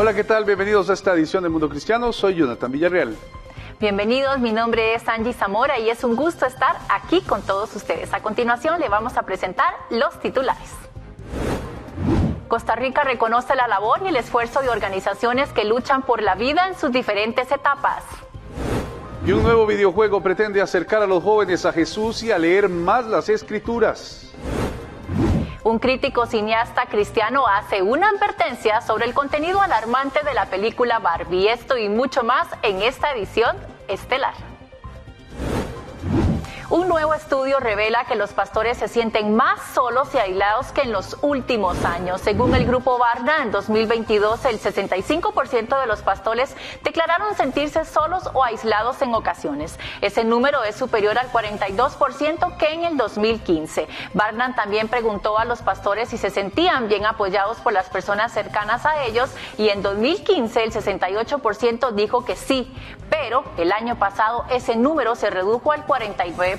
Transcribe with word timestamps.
Hola, 0.00 0.14
¿qué 0.14 0.22
tal? 0.22 0.44
Bienvenidos 0.44 0.88
a 0.90 0.92
esta 0.92 1.12
edición 1.12 1.42
de 1.42 1.48
Mundo 1.48 1.68
Cristiano. 1.68 2.12
Soy 2.12 2.36
Jonathan 2.36 2.70
Villarreal. 2.70 3.16
Bienvenidos, 3.80 4.38
mi 4.38 4.52
nombre 4.52 4.94
es 4.94 5.08
Angie 5.08 5.32
Zamora 5.32 5.76
y 5.80 5.90
es 5.90 6.04
un 6.04 6.14
gusto 6.14 6.46
estar 6.46 6.76
aquí 6.88 7.20
con 7.20 7.42
todos 7.42 7.74
ustedes. 7.74 8.14
A 8.14 8.22
continuación 8.22 8.78
le 8.78 8.88
vamos 8.88 9.16
a 9.16 9.22
presentar 9.22 9.74
los 9.90 10.16
titulares. 10.20 10.70
Costa 12.46 12.76
Rica 12.76 13.02
reconoce 13.02 13.56
la 13.56 13.66
labor 13.66 13.98
y 14.04 14.06
el 14.06 14.14
esfuerzo 14.14 14.60
de 14.60 14.68
organizaciones 14.68 15.48
que 15.48 15.64
luchan 15.64 16.02
por 16.02 16.22
la 16.22 16.36
vida 16.36 16.68
en 16.68 16.78
sus 16.78 16.92
diferentes 16.92 17.50
etapas. 17.50 18.04
Y 19.26 19.32
un 19.32 19.42
nuevo 19.42 19.66
videojuego 19.66 20.22
pretende 20.22 20.62
acercar 20.62 21.02
a 21.02 21.08
los 21.08 21.24
jóvenes 21.24 21.66
a 21.66 21.72
Jesús 21.72 22.22
y 22.22 22.30
a 22.30 22.38
leer 22.38 22.68
más 22.68 23.04
las 23.04 23.28
escrituras. 23.28 24.32
Un 25.64 25.80
crítico 25.80 26.26
cineasta 26.26 26.86
cristiano 26.86 27.46
hace 27.46 27.82
una 27.82 28.08
advertencia 28.08 28.80
sobre 28.80 29.06
el 29.06 29.14
contenido 29.14 29.60
alarmante 29.60 30.22
de 30.22 30.32
la 30.32 30.46
película 30.46 31.00
Barbie. 31.00 31.48
Esto 31.48 31.76
y 31.76 31.88
mucho 31.88 32.22
más 32.22 32.46
en 32.62 32.80
esta 32.80 33.12
edición 33.12 33.56
estelar. 33.88 34.47
Un 36.70 36.86
nuevo 36.86 37.14
estudio 37.14 37.60
revela 37.60 38.04
que 38.04 38.14
los 38.14 38.34
pastores 38.34 38.76
se 38.76 38.88
sienten 38.88 39.34
más 39.34 39.58
solos 39.72 40.14
y 40.14 40.18
aislados 40.18 40.70
que 40.72 40.82
en 40.82 40.92
los 40.92 41.16
últimos 41.22 41.82
años. 41.86 42.20
Según 42.20 42.54
el 42.54 42.66
grupo 42.66 42.98
Barna, 42.98 43.42
en 43.42 43.50
2022 43.50 44.44
el 44.44 44.60
65% 44.60 45.80
de 45.80 45.86
los 45.86 46.02
pastores 46.02 46.54
declararon 46.84 47.34
sentirse 47.36 47.86
solos 47.86 48.24
o 48.34 48.44
aislados 48.44 49.00
en 49.00 49.14
ocasiones. 49.14 49.78
Ese 50.02 50.24
número 50.24 50.62
es 50.62 50.76
superior 50.76 51.16
al 51.16 51.32
42% 51.32 52.58
que 52.58 52.74
en 52.74 52.84
el 52.84 52.98
2015. 52.98 53.88
Barna 54.12 54.54
también 54.54 54.88
preguntó 54.88 55.38
a 55.38 55.46
los 55.46 55.62
pastores 55.62 56.10
si 56.10 56.18
se 56.18 56.28
sentían 56.28 56.86
bien 56.86 57.06
apoyados 57.06 57.56
por 57.60 57.72
las 57.72 57.88
personas 57.88 58.32
cercanas 58.32 58.84
a 58.84 59.04
ellos 59.04 59.30
y 59.56 59.70
en 59.70 59.80
2015 59.80 60.64
el 60.64 60.72
68% 60.74 61.92
dijo 61.92 62.26
que 62.26 62.36
sí, 62.36 62.70
pero 63.08 63.42
el 63.56 63.72
año 63.72 63.98
pasado 63.98 64.44
ese 64.50 64.76
número 64.76 65.14
se 65.14 65.30
redujo 65.30 65.72
al 65.72 65.86
49%. 65.86 66.57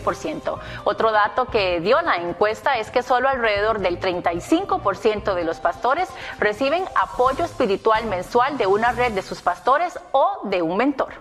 Otro 0.83 1.11
dato 1.11 1.45
que 1.45 1.79
dio 1.81 2.01
la 2.01 2.17
encuesta 2.17 2.77
es 2.77 2.89
que 2.89 3.03
solo 3.03 3.29
alrededor 3.29 3.79
del 3.79 3.99
35% 3.99 5.33
de 5.33 5.43
los 5.43 5.59
pastores 5.59 6.09
reciben 6.39 6.83
apoyo 6.95 7.45
espiritual 7.45 8.05
mensual 8.05 8.57
de 8.57 8.67
una 8.67 8.91
red 8.91 9.13
de 9.13 9.21
sus 9.21 9.41
pastores 9.41 9.99
o 10.11 10.41
de 10.45 10.61
un 10.61 10.77
mentor. 10.77 11.13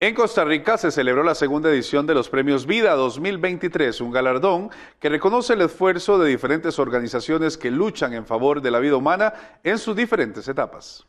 En 0.00 0.14
Costa 0.14 0.44
Rica 0.44 0.76
se 0.76 0.90
celebró 0.90 1.22
la 1.22 1.34
segunda 1.34 1.70
edición 1.70 2.06
de 2.06 2.14
los 2.14 2.28
Premios 2.28 2.66
Vida 2.66 2.94
2023, 2.94 4.02
un 4.02 4.10
galardón 4.10 4.70
que 5.00 5.08
reconoce 5.08 5.54
el 5.54 5.62
esfuerzo 5.62 6.18
de 6.18 6.28
diferentes 6.28 6.78
organizaciones 6.78 7.56
que 7.56 7.70
luchan 7.70 8.12
en 8.12 8.26
favor 8.26 8.60
de 8.60 8.70
la 8.70 8.80
vida 8.80 8.96
humana 8.96 9.32
en 9.62 9.78
sus 9.78 9.96
diferentes 9.96 10.46
etapas. 10.46 11.06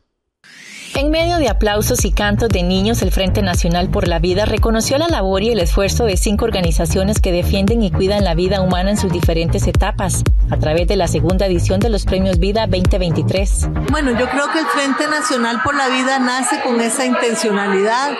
En 0.96 1.10
medio 1.10 1.36
de 1.36 1.50
aplausos 1.50 2.06
y 2.06 2.10
cantos 2.10 2.48
de 2.48 2.62
niños, 2.62 3.02
el 3.02 3.12
Frente 3.12 3.42
Nacional 3.42 3.90
por 3.90 4.08
la 4.08 4.18
Vida 4.18 4.46
reconoció 4.46 4.96
la 4.96 5.08
labor 5.08 5.42
y 5.42 5.50
el 5.50 5.60
esfuerzo 5.60 6.04
de 6.04 6.16
cinco 6.16 6.46
organizaciones 6.46 7.20
que 7.20 7.32
defienden 7.32 7.82
y 7.82 7.90
cuidan 7.90 8.24
la 8.24 8.34
vida 8.34 8.62
humana 8.62 8.92
en 8.92 8.96
sus 8.96 9.12
diferentes 9.12 9.66
etapas, 9.66 10.24
a 10.50 10.56
través 10.56 10.88
de 10.88 10.96
la 10.96 11.06
segunda 11.06 11.44
edición 11.44 11.80
de 11.80 11.90
los 11.90 12.06
Premios 12.06 12.38
Vida 12.38 12.66
2023. 12.66 13.68
Bueno, 13.90 14.12
yo 14.18 14.26
creo 14.30 14.50
que 14.50 14.60
el 14.60 14.66
Frente 14.66 15.06
Nacional 15.08 15.60
por 15.62 15.74
la 15.74 15.88
Vida 15.88 16.18
nace 16.18 16.62
con 16.62 16.80
esa 16.80 17.04
intencionalidad, 17.04 18.12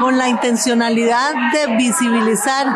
con 0.00 0.18
la 0.18 0.28
intencionalidad 0.28 1.32
de 1.52 1.76
visibilizar 1.76 2.66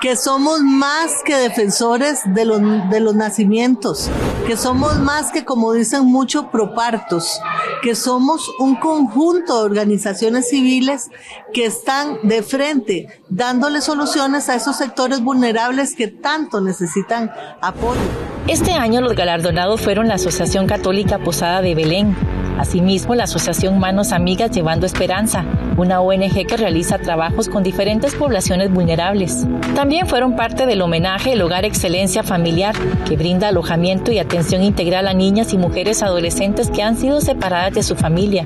que 0.00 0.16
somos 0.16 0.60
más 0.60 1.22
que 1.24 1.34
defensores 1.34 2.20
de 2.24 2.44
los, 2.44 2.60
de 2.90 3.00
los 3.00 3.14
nacimientos, 3.14 4.10
que 4.46 4.56
somos 4.56 4.98
más 4.98 5.32
que, 5.32 5.44
como 5.44 5.72
dicen 5.72 6.04
mucho, 6.04 6.50
propartos, 6.50 7.40
que 7.82 7.94
somos 7.94 8.50
un 8.58 8.76
conjunto 8.76 9.58
de 9.58 9.64
organizaciones 9.64 10.48
civiles 10.48 11.10
que 11.52 11.66
están 11.66 12.18
de 12.22 12.42
frente 12.42 13.17
dándole 13.30 13.80
soluciones 13.80 14.48
a 14.48 14.54
esos 14.54 14.76
sectores 14.76 15.20
vulnerables 15.20 15.94
que 15.94 16.08
tanto 16.08 16.60
necesitan 16.60 17.30
apoyo. 17.60 18.00
Este 18.46 18.72
año 18.72 19.00
los 19.00 19.14
galardonados 19.14 19.80
fueron 19.80 20.08
la 20.08 20.14
Asociación 20.14 20.66
Católica 20.66 21.18
Posada 21.18 21.60
de 21.60 21.74
Belén, 21.74 22.16
Asimismo, 22.58 23.14
la 23.14 23.24
Asociación 23.24 23.78
Manos 23.78 24.10
Amigas 24.12 24.50
Llevando 24.50 24.84
Esperanza, 24.84 25.44
una 25.76 26.00
ONG 26.00 26.44
que 26.44 26.56
realiza 26.56 26.98
trabajos 26.98 27.48
con 27.48 27.62
diferentes 27.62 28.16
poblaciones 28.16 28.72
vulnerables. 28.72 29.46
También 29.76 30.08
fueron 30.08 30.34
parte 30.34 30.66
del 30.66 30.82
homenaje 30.82 31.34
el 31.34 31.42
Hogar 31.42 31.64
Excelencia 31.64 32.24
Familiar, 32.24 32.74
que 33.06 33.16
brinda 33.16 33.48
alojamiento 33.48 34.10
y 34.10 34.18
atención 34.18 34.64
integral 34.64 35.06
a 35.06 35.14
niñas 35.14 35.52
y 35.52 35.58
mujeres 35.58 36.02
adolescentes 36.02 36.68
que 36.68 36.82
han 36.82 36.96
sido 36.96 37.20
separadas 37.20 37.74
de 37.74 37.84
su 37.84 37.94
familia. 37.94 38.44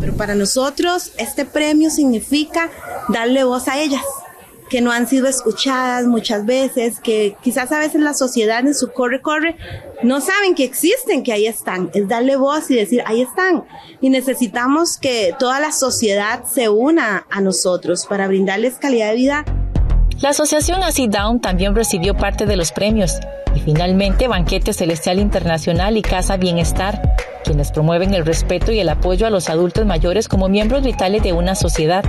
Pero 0.00 0.14
para 0.16 0.34
nosotros 0.34 1.12
este 1.18 1.44
premio 1.44 1.90
significa 1.90 2.70
darle 3.08 3.44
voz 3.44 3.68
a 3.68 3.80
ellas 3.80 4.04
que 4.68 4.80
no 4.80 4.90
han 4.90 5.06
sido 5.06 5.28
escuchadas 5.28 6.06
muchas 6.06 6.46
veces, 6.46 6.98
que 7.00 7.36
quizás 7.42 7.70
a 7.72 7.78
veces 7.78 8.00
la 8.00 8.14
sociedad 8.14 8.60
en 8.60 8.74
su 8.74 8.90
corre-corre 8.92 9.56
no 10.02 10.20
saben 10.20 10.54
que 10.54 10.64
existen, 10.64 11.22
que 11.22 11.32
ahí 11.32 11.46
están. 11.46 11.90
Es 11.94 12.08
darle 12.08 12.36
voz 12.36 12.70
y 12.70 12.76
decir, 12.76 13.02
ahí 13.06 13.22
están. 13.22 13.64
Y 14.00 14.10
necesitamos 14.10 14.98
que 14.98 15.34
toda 15.38 15.60
la 15.60 15.70
sociedad 15.70 16.44
se 16.44 16.68
una 16.68 17.26
a 17.30 17.40
nosotros 17.40 18.06
para 18.06 18.26
brindarles 18.26 18.76
calidad 18.76 19.10
de 19.10 19.16
vida. 19.16 19.44
La 20.20 20.30
asociación 20.30 20.82
Acid 20.82 21.10
Down 21.10 21.40
también 21.40 21.74
recibió 21.74 22.16
parte 22.16 22.46
de 22.46 22.56
los 22.56 22.72
premios 22.72 23.18
y 23.54 23.60
finalmente 23.60 24.28
Banquete 24.28 24.72
Celestial 24.72 25.18
Internacional 25.18 25.96
y 25.96 26.02
Casa 26.02 26.36
Bienestar, 26.36 27.16
quienes 27.44 27.70
promueven 27.70 28.14
el 28.14 28.24
respeto 28.24 28.72
y 28.72 28.80
el 28.80 28.88
apoyo 28.88 29.26
a 29.26 29.30
los 29.30 29.50
adultos 29.50 29.84
mayores 29.86 30.28
como 30.28 30.48
miembros 30.48 30.82
vitales 30.82 31.22
de 31.22 31.32
una 31.32 31.54
sociedad. 31.54 32.02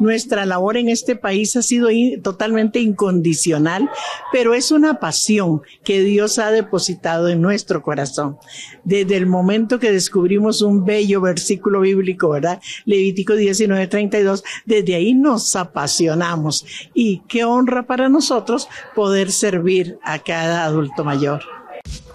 Nuestra 0.00 0.46
labor 0.46 0.76
en 0.76 0.88
este 0.88 1.14
país 1.14 1.54
ha 1.56 1.62
sido 1.62 1.88
totalmente 2.22 2.80
incondicional, 2.80 3.88
pero 4.32 4.54
es 4.54 4.72
una 4.72 4.98
pasión 4.98 5.62
que 5.84 6.00
Dios 6.00 6.38
ha 6.38 6.50
depositado 6.50 7.28
en 7.28 7.40
nuestro 7.40 7.82
corazón. 7.82 8.38
Desde 8.82 9.16
el 9.16 9.26
momento 9.26 9.78
que 9.78 9.92
descubrimos 9.92 10.60
un 10.60 10.84
bello 10.84 11.20
versículo 11.20 11.82
bíblico, 11.82 12.30
¿verdad? 12.30 12.60
Levítico 12.84 13.34
19:32, 13.34 14.42
desde 14.66 14.94
ahí 14.96 15.14
nos 15.14 15.54
apasionamos 15.54 16.64
y 16.94 17.22
qué 17.28 17.44
honra 17.50 17.82
para 17.82 18.08
nosotros 18.08 18.68
poder 18.94 19.32
servir 19.32 19.98
a 20.02 20.18
cada 20.18 20.64
adulto 20.64 21.04
mayor. 21.04 21.42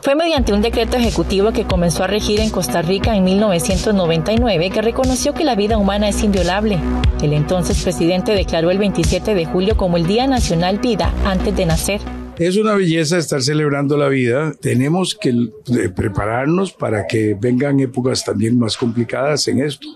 Fue 0.02 0.14
mediante 0.14 0.54
un 0.54 0.62
decreto 0.62 0.98
ejecutivo 0.98 1.52
que 1.52 1.66
comenzó 1.66 2.04
a 2.04 2.08
regir 2.08 2.40
en 2.40 2.52
Costa 2.52 2.84
Rica 2.84 3.16
en 3.16 3.24
1999 3.24 4.70
que 4.70 4.82
reconoció 4.84 5.34
que 5.34 5.44
la 5.44 5.56
vida 5.56 5.80
humana 5.80 6.08
es 6.08 6.24
inviolable. 6.24 6.78
El 7.24 7.34
entonces 7.34 7.82
presidente 7.82 8.34
declaró 8.34 8.70
el 8.70 8.78
27 8.78 9.34
de 9.34 9.46
julio 9.46 9.78
como 9.78 9.98
el 9.98 10.06
Día 10.06 10.28
Nacional 10.28 10.78
Vida 10.78 11.12
antes 11.26 11.56
de 11.56 11.66
nacer. 11.66 12.02
Es 12.38 12.58
una 12.58 12.76
belleza 12.76 13.18
estar 13.18 13.42
celebrando 13.42 13.96
la 13.96 14.10
vida. 14.10 14.54
Tenemos 14.60 15.16
que 15.16 15.30
eh, 15.30 15.90
prepararnos 15.96 16.74
para 16.74 17.08
que 17.08 17.34
vengan 17.34 17.80
épocas 17.80 18.26
también 18.26 18.60
más 18.60 18.76
complicadas 18.76 19.48
en 19.48 19.62
esto. 19.62 19.88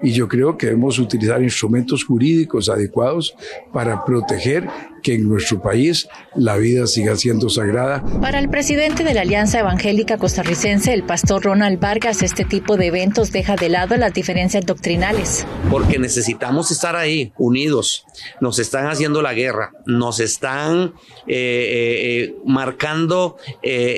Y 0.00 0.12
yo 0.12 0.28
creo 0.28 0.56
que 0.56 0.66
debemos 0.66 1.00
utilizar 1.00 1.42
instrumentos 1.42 2.04
jurídicos 2.04 2.68
adecuados 2.68 3.34
para 3.72 4.04
proteger 4.04 4.68
que 5.02 5.14
en 5.14 5.28
nuestro 5.28 5.60
país 5.60 6.08
la 6.34 6.56
vida 6.56 6.86
siga 6.86 7.16
siendo 7.16 7.48
sagrada. 7.48 8.04
Para 8.20 8.38
el 8.38 8.48
presidente 8.48 9.04
de 9.04 9.14
la 9.14 9.22
Alianza 9.22 9.60
Evangélica 9.60 10.18
Costarricense, 10.18 10.92
el 10.92 11.04
pastor 11.04 11.44
Ronald 11.44 11.80
Vargas, 11.80 12.22
este 12.22 12.44
tipo 12.44 12.76
de 12.76 12.86
eventos 12.86 13.32
deja 13.32 13.56
de 13.56 13.68
lado 13.68 13.96
las 13.96 14.12
diferencias 14.12 14.64
doctrinales. 14.66 15.46
Porque 15.70 15.98
necesitamos 15.98 16.70
estar 16.70 16.96
ahí, 16.96 17.32
unidos. 17.38 18.04
Nos 18.40 18.58
están 18.58 18.86
haciendo 18.86 19.22
la 19.22 19.34
guerra, 19.34 19.72
nos 19.86 20.20
están 20.20 20.94
eh, 21.26 21.34
eh, 21.36 22.24
eh, 22.24 22.34
marcando 22.44 23.36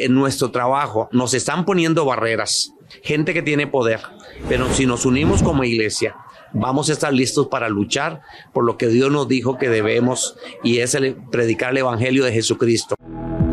nuestro 0.08 0.50
trabajo, 0.50 1.08
nos 1.12 1.34
están 1.34 1.64
poniendo 1.64 2.04
barreras. 2.04 2.72
Gente 3.02 3.32
que 3.32 3.42
tiene 3.42 3.66
poder. 3.66 4.00
Pero 4.48 4.72
si 4.72 4.86
nos 4.86 5.06
unimos 5.06 5.42
como 5.42 5.64
iglesia, 5.64 6.16
vamos 6.52 6.88
a 6.90 6.92
estar 6.92 7.12
listos 7.12 7.48
para 7.48 7.68
luchar 7.68 8.22
por 8.52 8.64
lo 8.64 8.76
que 8.76 8.88
Dios 8.88 9.10
nos 9.10 9.28
dijo 9.28 9.58
que 9.58 9.68
debemos 9.68 10.36
y 10.62 10.78
es 10.78 10.94
el 10.94 11.14
predicar 11.14 11.70
el 11.70 11.78
Evangelio 11.78 12.24
de 12.24 12.32
Jesucristo. 12.32 12.94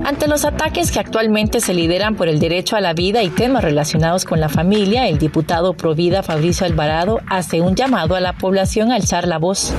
Ante 0.04 0.28
los 0.28 0.46
ataques 0.46 0.92
que 0.92 1.00
actualmente 1.00 1.60
se 1.60 1.74
lideran 1.74 2.16
por 2.16 2.30
el 2.30 2.40
derecho 2.40 2.78
a 2.78 2.82
la 2.82 2.94
vida 2.94 3.24
y 3.24 3.30
temas 3.30 3.62
relacionados 3.62 4.24
con 4.24 4.40
la 4.40 4.48
familia, 4.48 5.10
el 5.10 5.18
diputado 5.18 5.74
Provida 5.74 6.24
Fabricio 6.24 6.66
Alvarado 6.66 7.20
hace 7.28 7.60
un 7.60 7.76
llamado 7.76 8.16
a 8.16 8.22
la 8.22 8.32
población 8.38 8.92
a 8.92 8.96
alzar 8.96 9.28
la 9.28 9.38
voz. 9.38 9.74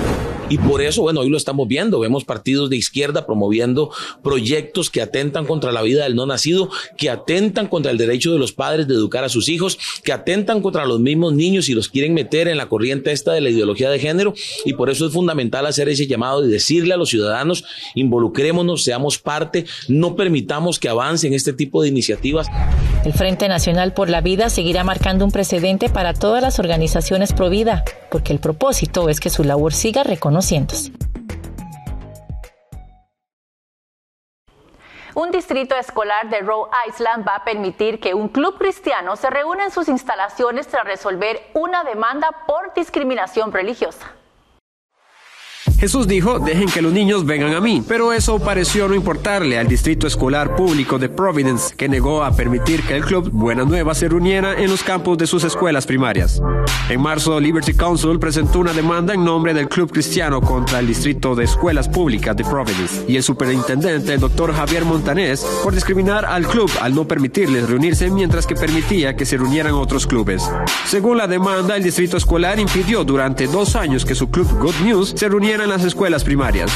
Y 0.50 0.56
por 0.58 0.80
eso, 0.80 1.02
bueno, 1.02 1.20
hoy 1.20 1.28
lo 1.28 1.36
estamos 1.36 1.68
viendo, 1.68 2.00
vemos 2.00 2.24
partidos 2.24 2.70
de 2.70 2.76
izquierda 2.76 3.26
promoviendo 3.26 3.90
proyectos 4.22 4.88
que 4.88 5.02
atentan 5.02 5.44
contra 5.44 5.72
la 5.72 5.82
vida 5.82 6.04
del 6.04 6.14
no 6.14 6.24
nacido, 6.24 6.70
que 6.96 7.10
atentan 7.10 7.66
contra 7.66 7.90
el 7.90 7.98
derecho 7.98 8.32
de 8.32 8.38
los 8.38 8.52
padres 8.52 8.88
de 8.88 8.94
educar 8.94 9.24
a 9.24 9.28
sus 9.28 9.48
hijos, 9.48 9.78
que 10.02 10.12
atentan 10.12 10.62
contra 10.62 10.86
los 10.86 11.00
mismos 11.00 11.34
niños 11.34 11.68
y 11.68 11.74
los 11.74 11.88
quieren 11.88 12.14
meter 12.14 12.48
en 12.48 12.56
la 12.56 12.68
corriente 12.68 13.12
esta 13.12 13.32
de 13.32 13.42
la 13.42 13.50
ideología 13.50 13.90
de 13.90 13.98
género. 13.98 14.32
Y 14.64 14.72
por 14.72 14.88
eso 14.88 15.06
es 15.06 15.12
fundamental 15.12 15.66
hacer 15.66 15.88
ese 15.88 16.06
llamado 16.06 16.46
y 16.46 16.50
decirle 16.50 16.94
a 16.94 16.96
los 16.96 17.10
ciudadanos, 17.10 17.64
involucrémonos, 17.94 18.84
seamos 18.84 19.18
parte, 19.18 19.66
no 19.88 20.16
permitamos 20.16 20.78
que 20.78 20.88
avancen 20.88 21.34
este 21.34 21.52
tipo 21.52 21.82
de 21.82 21.88
iniciativas. 21.88 22.48
El 23.04 23.12
Frente 23.12 23.48
Nacional 23.48 23.92
por 23.92 24.08
la 24.08 24.20
Vida 24.20 24.50
seguirá 24.50 24.82
marcando 24.82 25.24
un 25.24 25.30
precedente 25.30 25.88
para 25.88 26.14
todas 26.14 26.42
las 26.42 26.58
organizaciones 26.58 27.32
pro 27.32 27.48
vida, 27.48 27.84
porque 28.10 28.32
el 28.32 28.40
propósito 28.40 29.08
es 29.08 29.20
que 29.20 29.30
su 29.30 29.44
labor 29.44 29.72
siga 29.72 30.02
Un 35.14 35.32
distrito 35.32 35.74
escolar 35.74 36.30
de 36.30 36.40
Rhode 36.42 36.70
Island 36.86 37.26
va 37.26 37.36
a 37.36 37.44
permitir 37.44 37.98
que 37.98 38.14
un 38.14 38.28
club 38.28 38.56
cristiano 38.56 39.16
se 39.16 39.30
reúna 39.30 39.64
en 39.64 39.72
sus 39.72 39.88
instalaciones 39.88 40.68
tras 40.68 40.84
resolver 40.84 41.50
una 41.54 41.82
demanda 41.82 42.30
por 42.46 42.72
discriminación 42.72 43.50
religiosa. 43.50 44.12
Jesús 45.78 46.08
dijo, 46.08 46.40
dejen 46.40 46.68
que 46.68 46.82
los 46.82 46.92
niños 46.92 47.24
vengan 47.24 47.54
a 47.54 47.60
mí, 47.60 47.84
pero 47.86 48.12
eso 48.12 48.40
pareció 48.40 48.88
no 48.88 48.96
importarle 48.96 49.58
al 49.58 49.68
Distrito 49.68 50.08
Escolar 50.08 50.56
Público 50.56 50.98
de 50.98 51.08
Providence, 51.08 51.72
que 51.76 51.88
negó 51.88 52.24
a 52.24 52.32
permitir 52.32 52.82
que 52.82 52.96
el 52.96 53.04
club 53.04 53.30
Buena 53.32 53.64
Nueva 53.64 53.94
se 53.94 54.08
reuniera 54.08 54.60
en 54.60 54.70
los 54.70 54.82
campus 54.82 55.16
de 55.18 55.28
sus 55.28 55.44
escuelas 55.44 55.86
primarias. 55.86 56.42
En 56.88 57.00
marzo, 57.00 57.38
Liberty 57.38 57.74
Council 57.74 58.18
presentó 58.18 58.58
una 58.58 58.72
demanda 58.72 59.14
en 59.14 59.24
nombre 59.24 59.54
del 59.54 59.68
Club 59.68 59.92
Cristiano 59.92 60.40
contra 60.40 60.80
el 60.80 60.88
Distrito 60.88 61.36
de 61.36 61.44
Escuelas 61.44 61.88
Públicas 61.88 62.36
de 62.36 62.44
Providence 62.44 63.04
y 63.06 63.16
el 63.16 63.22
superintendente, 63.22 64.14
el 64.14 64.20
doctor 64.20 64.52
Javier 64.52 64.84
Montanés, 64.84 65.46
por 65.62 65.74
discriminar 65.74 66.24
al 66.24 66.48
club 66.48 66.70
al 66.80 66.92
no 66.92 67.06
permitirles 67.06 67.68
reunirse 67.68 68.10
mientras 68.10 68.46
que 68.46 68.56
permitía 68.56 69.14
que 69.14 69.24
se 69.24 69.36
reunieran 69.36 69.74
otros 69.74 70.08
clubes. 70.08 70.50
Según 70.86 71.18
la 71.18 71.28
demanda, 71.28 71.76
el 71.76 71.84
Distrito 71.84 72.16
Escolar 72.16 72.58
impidió 72.58 73.04
durante 73.04 73.46
dos 73.46 73.76
años 73.76 74.04
que 74.04 74.16
su 74.16 74.28
club 74.28 74.48
Good 74.58 74.80
News 74.82 75.14
se 75.14 75.28
reuniera 75.28 75.67
en 75.68 75.74
las 75.74 75.84
escuelas 75.84 76.24
primarias. 76.24 76.70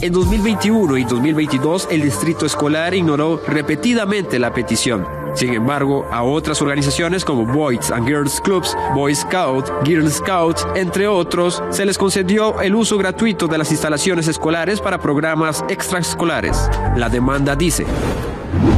En 0.00 0.12
2021 0.12 0.96
y 0.96 1.04
2022, 1.04 1.88
el 1.90 2.02
distrito 2.02 2.46
escolar 2.46 2.94
ignoró 2.94 3.42
repetidamente 3.46 4.38
la 4.38 4.54
petición. 4.54 5.06
Sin 5.34 5.52
embargo, 5.52 6.06
a 6.10 6.22
otras 6.22 6.62
organizaciones 6.62 7.24
como 7.24 7.44
Boys 7.44 7.90
and 7.90 8.06
Girls 8.06 8.40
Clubs, 8.40 8.74
Boy 8.94 9.14
Scout, 9.14 9.66
Girl 9.84 10.10
Scouts, 10.10 10.66
entre 10.74 11.06
otros, 11.06 11.62
se 11.70 11.84
les 11.84 11.98
concedió 11.98 12.60
el 12.60 12.74
uso 12.74 12.96
gratuito 12.96 13.46
de 13.48 13.58
las 13.58 13.70
instalaciones 13.70 14.26
escolares 14.28 14.80
para 14.80 14.98
programas 14.98 15.62
extraescolares. 15.68 16.70
La 16.96 17.10
demanda 17.10 17.54
dice, 17.54 17.84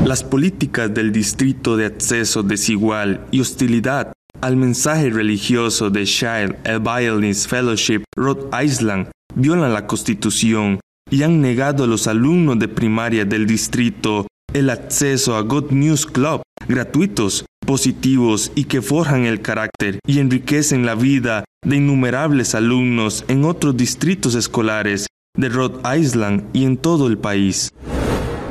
las 0.05 0.25
políticas 0.25 0.93
del 0.93 1.13
distrito 1.13 1.77
de 1.77 1.87
acceso 1.87 2.43
desigual 2.43 3.25
y 3.31 3.41
hostilidad 3.41 4.13
al 4.41 4.57
mensaje 4.57 5.11
religioso 5.11 5.91
de 5.91 6.05
Child 6.05 6.57
Violence 6.83 7.49
Fellowship 7.49 8.03
Rhode 8.17 8.49
Island 8.65 9.11
violan 9.41 9.73
la 9.73 9.87
Constitución 9.87 10.81
y 11.11 11.23
han 11.23 11.41
negado 11.41 11.85
a 11.85 11.87
los 11.87 12.07
alumnos 12.07 12.59
de 12.59 12.69
primaria 12.69 13.25
del 13.25 13.47
distrito 13.47 14.27
el 14.53 14.71
acceso 14.71 15.37
a 15.37 15.43
Good 15.43 15.71
News 15.71 16.07
Club 16.07 16.43
gratuitos, 16.69 17.45
positivos 17.67 18.53
y 18.55 18.65
que 18.65 18.83
forjan 18.83 19.25
el 19.25 19.43
carácter 19.43 19.99
y 20.07 20.19
enriquecen 20.19 20.87
la 20.87 20.95
vida 20.95 21.45
de 21.65 21.77
innumerables 21.77 22.55
alumnos 22.55 23.25
en 23.29 23.45
otros 23.45 23.77
distritos 23.77 24.35
escolares 24.35 25.07
de 25.37 25.49
Rhode 25.49 25.99
Island 25.99 26.45
y 26.53 26.65
en 26.65 26.77
todo 26.77 27.07
el 27.07 27.19
país. 27.19 27.71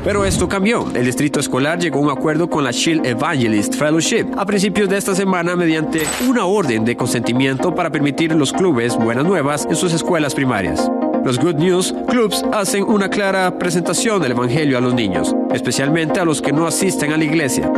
Pero 0.09 0.25
esto 0.25 0.49
cambió. 0.49 0.87
El 0.95 1.05
distrito 1.05 1.39
escolar 1.39 1.77
llegó 1.77 1.99
a 1.99 2.01
un 2.01 2.09
acuerdo 2.09 2.49
con 2.49 2.63
la 2.63 2.71
Shield 2.71 3.05
Evangelist 3.05 3.75
Fellowship 3.75 4.25
a 4.37 4.43
principios 4.43 4.89
de 4.89 4.97
esta 4.97 5.13
semana 5.13 5.55
mediante 5.55 6.01
una 6.27 6.45
orden 6.45 6.83
de 6.83 6.97
consentimiento 6.97 7.75
para 7.75 7.91
permitir 7.91 8.33
los 8.33 8.51
clubes 8.51 8.97
Buenas 8.97 9.23
Nuevas 9.23 9.67
en 9.69 9.75
sus 9.75 9.93
escuelas 9.93 10.33
primarias. 10.33 10.89
Los 11.23 11.37
Good 11.37 11.57
News 11.57 11.93
Clubs 12.07 12.43
hacen 12.51 12.85
una 12.85 13.07
clara 13.07 13.59
presentación 13.59 14.19
del 14.19 14.31
Evangelio 14.31 14.79
a 14.79 14.81
los 14.81 14.95
niños, 14.95 15.35
especialmente 15.53 16.19
a 16.19 16.25
los 16.25 16.41
que 16.41 16.53
no 16.53 16.65
asisten 16.65 17.11
a 17.11 17.17
la 17.17 17.25
iglesia. 17.25 17.71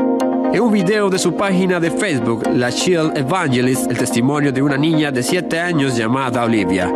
En 0.54 0.60
un 0.60 0.72
video 0.74 1.10
de 1.10 1.18
su 1.18 1.34
página 1.34 1.80
de 1.80 1.90
Facebook, 1.90 2.44
La 2.54 2.70
Shield 2.70 3.18
Evangelist, 3.18 3.90
el 3.90 3.98
testimonio 3.98 4.52
de 4.52 4.62
una 4.62 4.76
niña 4.76 5.10
de 5.10 5.24
7 5.24 5.58
años 5.58 5.96
llamada 5.96 6.44
Olivia. 6.44 6.92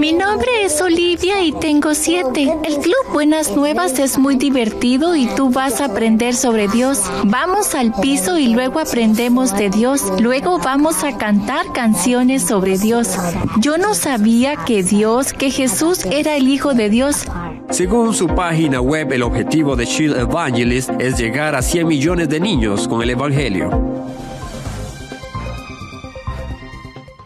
Mi 0.00 0.12
nombre 0.12 0.48
es 0.62 0.80
Olivia 0.80 1.42
y 1.42 1.52
tengo 1.52 1.94
7. 1.94 2.60
El 2.64 2.78
Club 2.78 3.12
Buenas 3.12 3.54
Nuevas 3.54 3.98
es 3.98 4.16
muy 4.16 4.36
divertido 4.36 5.14
y 5.14 5.26
tú 5.36 5.50
vas 5.50 5.82
a 5.82 5.86
aprender 5.86 6.34
sobre 6.34 6.66
Dios. 6.68 7.02
Vamos 7.24 7.74
al 7.74 7.92
piso 8.00 8.38
y 8.38 8.48
luego 8.48 8.80
aprendemos 8.80 9.54
de 9.54 9.68
Dios. 9.68 10.02
Luego 10.20 10.58
vamos 10.58 11.04
a 11.04 11.18
cantar 11.18 11.66
canciones 11.74 12.42
sobre 12.42 12.78
Dios. 12.78 13.18
Yo 13.60 13.76
no 13.76 13.94
sabía 13.94 14.56
que 14.64 14.82
Dios, 14.82 15.34
que 15.34 15.50
Jesús 15.50 16.06
era 16.06 16.36
el 16.36 16.48
Hijo 16.48 16.72
de 16.72 16.88
Dios. 16.88 17.26
Según 17.74 18.14
su 18.14 18.28
página 18.28 18.80
web, 18.80 19.10
el 19.10 19.24
objetivo 19.24 19.74
de 19.74 19.84
Shield 19.84 20.16
Evangelist 20.16 20.90
es 21.00 21.18
llegar 21.18 21.56
a 21.56 21.60
100 21.60 21.88
millones 21.88 22.28
de 22.28 22.38
niños 22.38 22.86
con 22.86 23.02
el 23.02 23.10
Evangelio. 23.10 23.68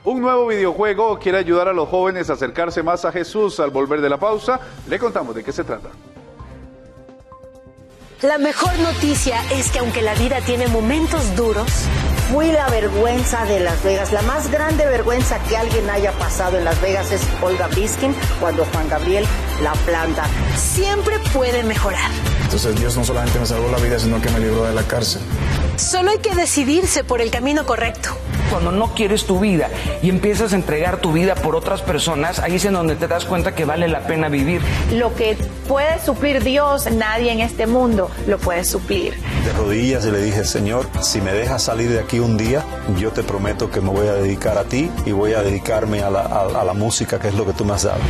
Un 0.05 0.23
nuevo 0.23 0.47
videojuego 0.47 1.19
quiere 1.19 1.37
ayudar 1.37 1.69
a 1.69 1.75
los 1.75 1.87
jóvenes 1.91 2.31
a 2.31 2.33
acercarse 2.33 2.83
más 2.83 3.05
a 3.05 3.13
Jesús. 3.13 3.61
Al 3.61 3.69
volver 3.69 4.01
de 4.01 4.09
la 4.09 4.17
pausa, 4.17 4.59
le 4.89 4.99
contamos 4.99 5.35
de 5.35 5.45
qué 5.45 5.53
se 5.53 5.65
trata. 5.65 5.91
La 8.23 8.39
mejor 8.39 8.73
noticia 8.79 9.43
es 9.53 9.71
que 9.71 9.81
aunque 9.81 10.01
la 10.01 10.15
vida 10.15 10.41
tiene 10.41 10.67
momentos 10.69 11.37
duros, 11.37 11.71
fui 12.31 12.53
la 12.53 12.69
vergüenza 12.69 13.45
de 13.47 13.61
Las 13.61 13.83
Vegas. 13.83 14.13
La 14.13 14.23
más 14.23 14.51
grande 14.51 14.85
vergüenza 14.87 15.39
que 15.45 15.57
alguien 15.57 15.89
haya 15.89 16.13
pasado 16.13 16.59
en 16.59 16.65
Las 16.65 16.81
Vegas 16.81 17.11
es 17.11 17.23
Olga 17.43 17.69
Biskin 17.69 18.15
cuando 18.41 18.65
Juan 18.67 18.89
Gabriel 18.89 19.25
la 19.63 19.73
planta. 19.73 20.25
Siempre 20.57 21.19
puede 21.33 21.63
mejorar. 21.63 22.11
Entonces 22.43 22.77
Dios 22.77 22.97
no 22.97 23.05
solamente 23.05 23.39
me 23.39 23.47
salvó 23.47 23.71
la 23.71 23.79
vida, 23.79 23.99
sino 23.99 24.21
que 24.21 24.31
me 24.31 24.41
libró 24.41 24.65
de 24.65 24.75
la 24.75 24.83
cárcel. 24.83 25.23
Solo 25.79 26.11
hay 26.11 26.19
que 26.19 26.35
decidirse 26.35 27.05
por 27.05 27.21
el 27.21 27.31
camino 27.31 27.65
correcto. 27.65 28.11
Cuando 28.51 28.73
no 28.73 28.95
quieres 28.95 29.27
tu 29.27 29.39
vida 29.39 29.69
y 30.03 30.09
empiezas 30.09 30.53
a 30.53 30.57
entregar 30.57 31.01
tu 31.01 31.13
vida 31.13 31.37
por 31.37 31.55
otras 31.55 31.83
personas, 31.83 32.41
ahí 32.41 32.57
es 32.57 32.65
en 32.65 32.73
donde 32.73 32.97
te 32.97 33.07
das 33.07 33.27
cuenta 33.27 33.55
que 33.55 33.65
vale 33.65 33.87
la 33.87 34.01
pena 34.01 34.29
vivir. 34.29 34.61
Lo 34.93 35.15
que 35.15 35.37
puede 35.69 36.03
suplir 36.05 36.43
Dios, 36.43 36.91
nadie 36.91 37.31
en 37.31 37.41
este 37.41 37.69
mundo 37.69 38.11
lo 38.27 38.39
puede 38.39 38.65
suplir. 38.65 39.15
De 39.45 39.53
rodillas 39.53 40.05
y 40.07 40.11
le 40.11 40.21
dije, 40.21 40.45
Señor, 40.45 40.87
si 41.01 41.21
me 41.21 41.33
dejas 41.33 41.63
salir 41.63 41.91
de 41.91 42.01
aquí 42.01 42.19
un 42.19 42.37
día, 42.37 42.65
yo 42.99 43.13
te 43.13 43.23
prometo 43.23 43.71
que 43.71 43.81
me 43.81 43.91
voy 43.91 44.09
a 44.09 44.15
dedicar 44.15 44.59
a 44.59 44.65
ti 44.65 44.91
y 45.07 45.13
voy 45.13 45.35
a 45.35 45.43
dedicarme 45.43 46.03
a 46.03 46.11
la, 46.11 46.23
a, 46.23 46.61
a 46.61 46.65
la 46.65 46.73
música, 46.73 47.21
que 47.21 47.29
es 47.29 47.35
lo 47.35 47.47
que 47.47 47.53
tú 47.53 47.65
me 47.65 47.75
has 47.75 47.85
dado. 47.85 48.01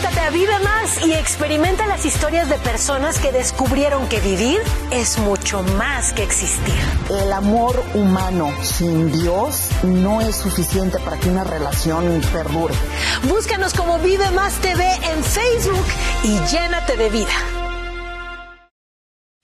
Conéctate 0.00 0.26
a 0.26 0.30
Vive 0.30 0.58
Más 0.60 1.04
y 1.04 1.12
experimenta 1.12 1.86
las 1.86 2.06
historias 2.06 2.48
de 2.48 2.56
personas 2.56 3.18
que 3.18 3.32
descubrieron 3.32 4.08
que 4.08 4.18
vivir 4.20 4.58
es 4.90 5.18
mucho 5.18 5.62
más 5.62 6.14
que 6.14 6.22
existir. 6.22 6.74
El 7.10 7.30
amor 7.30 7.84
humano 7.92 8.50
sin 8.62 9.12
Dios 9.12 9.68
no 9.82 10.22
es 10.22 10.36
suficiente 10.36 10.98
para 11.00 11.18
que 11.18 11.28
una 11.28 11.44
relación 11.44 12.22
perdure. 12.32 12.74
Búscanos 13.28 13.74
como 13.74 13.98
Vive 13.98 14.30
Más 14.30 14.54
TV 14.60 14.82
en 15.12 15.22
Facebook 15.22 15.84
y 16.24 16.38
llénate 16.50 16.96
de 16.96 17.10
vida. 17.10 17.59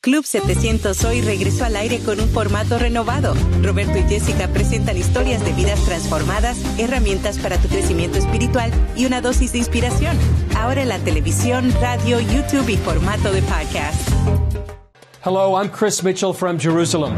Club 0.06 0.24
700 0.24 1.02
hoy 1.02 1.20
regresó 1.20 1.64
al 1.64 1.74
aire 1.74 1.98
con 1.98 2.20
un 2.20 2.28
formato 2.28 2.78
renovado. 2.78 3.34
Roberto 3.60 3.98
y 3.98 4.04
Jessica 4.04 4.46
presentan 4.46 4.96
historias 4.96 5.44
de 5.44 5.52
vidas 5.52 5.80
transformadas, 5.84 6.58
herramientas 6.78 7.38
para 7.38 7.58
tu 7.58 7.66
crecimiento 7.66 8.16
espiritual 8.16 8.70
y 8.94 9.06
una 9.06 9.20
dosis 9.20 9.50
de 9.50 9.58
inspiración. 9.58 10.16
Ahora 10.56 10.82
en 10.82 10.90
la 10.90 11.00
televisión, 11.00 11.74
radio, 11.80 12.20
YouTube 12.20 12.68
y 12.68 12.76
formato 12.76 13.32
de 13.32 13.42
podcast. 13.42 14.08
Hello, 15.24 15.56
I'm 15.56 15.68
Chris 15.68 16.04
Mitchell 16.04 16.32
from 16.32 16.56
Jerusalem. 16.56 17.16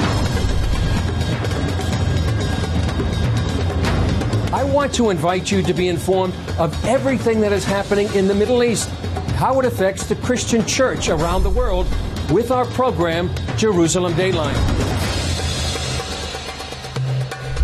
I 4.55 4.65
want 4.65 4.95
to 4.95 5.11
invite 5.11 5.55
you 5.55 5.63
to 5.63 5.75
be 5.75 5.89
informed 5.89 6.33
of 6.59 6.73
everything 6.87 7.43
that 7.43 7.53
is 7.53 7.67
happening 7.67 8.09
in 8.15 8.27
the 8.27 8.35
Middle 8.35 8.65
East, 8.65 8.89
how 9.37 9.61
it 9.61 9.67
affects 9.67 10.05
the 10.05 10.17
Christian 10.25 10.65
church 10.65 11.11
around 11.11 11.43
the 11.43 11.51
world 11.51 11.87
with 12.31 12.51
our 12.51 12.65
program, 12.67 13.31
Jerusalem 13.57 14.13
Dateline. 14.15 14.55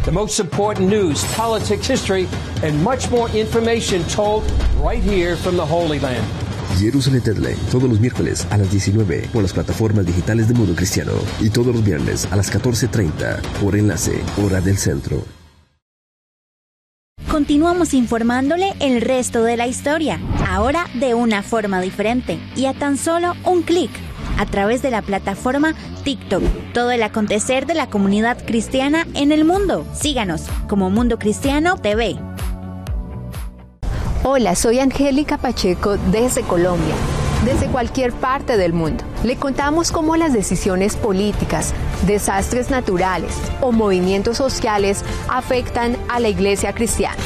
The 0.05 0.13
most 0.13 0.39
important 0.39 0.89
news, 0.89 1.25
politics, 1.35 1.87
history, 1.87 2.29
and 2.63 2.83
much 2.83 3.11
more 3.11 3.29
information 3.31 4.05
told 4.05 4.45
right 4.79 5.03
here 5.03 5.37
from 5.37 5.57
the 5.57 5.65
Holy 5.65 5.99
Land. 5.99 6.25
Jerusalem 6.79 7.23
Deadline, 7.23 7.57
todos 7.71 7.89
los 7.89 8.01
miércoles 8.01 8.47
a 8.51 8.59
las 8.59 8.71
19 8.71 9.29
por 9.33 9.43
las 9.43 9.53
plataformas 9.53 10.05
digitales 10.05 10.49
de 10.49 10.55
Mundo 10.55 10.75
Cristiano 10.75 11.13
y 11.41 11.51
todos 11.51 11.75
los 11.75 11.85
viernes 11.85 12.27
a 12.31 12.37
las 12.37 12.53
14.30 12.53 13.41
por 13.63 13.77
enlace, 13.77 14.23
hora 14.43 14.61
del 14.61 14.77
centro. 14.77 15.25
Continuamos 17.31 17.95
informándole 17.95 18.75
el 18.81 19.01
resto 19.01 19.43
de 19.43 19.57
la 19.57 19.67
historia, 19.67 20.21
ahora 20.49 20.87
de 20.95 21.15
una 21.15 21.43
forma 21.43 21.81
diferente 21.81 22.39
y 22.55 22.67
a 22.67 22.75
tan 22.75 22.97
solo 22.97 23.35
un 23.45 23.63
clic 23.63 23.91
a 24.39 24.47
través 24.47 24.83
de 24.83 24.91
la 24.91 25.03
plataforma 25.03 25.75
TikTok. 26.05 26.43
Todo 26.73 26.91
el 26.91 27.03
acontecer 27.03 27.67
de 27.67 27.75
la 27.75 27.89
comunidad 27.89 28.45
cristiana 28.45 29.07
en 29.15 29.33
el 29.33 29.45
mundo. 29.45 29.87
Síganos 29.95 30.47
como 30.69 30.91
Mundo 30.91 31.19
Cristiano 31.19 31.77
TV. 31.77 32.17
Hola, 34.23 34.55
soy 34.55 34.79
Angélica 34.79 35.37
Pacheco 35.37 35.97
desde 36.11 36.43
Colombia. 36.43 36.95
Desde 37.45 37.67
cualquier 37.67 38.15
parte 38.15 38.57
del 38.57 38.73
mundo, 38.73 39.05
le 39.23 39.37
contamos 39.37 39.93
cómo 39.93 40.17
las 40.17 40.33
decisiones 40.33 40.97
políticas, 40.97 41.75
desastres 42.07 42.71
naturales 42.71 43.35
o 43.61 43.71
movimientos 43.71 44.39
sociales 44.39 45.05
afectan 45.29 45.99
a 46.09 46.21
la 46.21 46.29
iglesia 46.29 46.73
cristiana. 46.73 47.19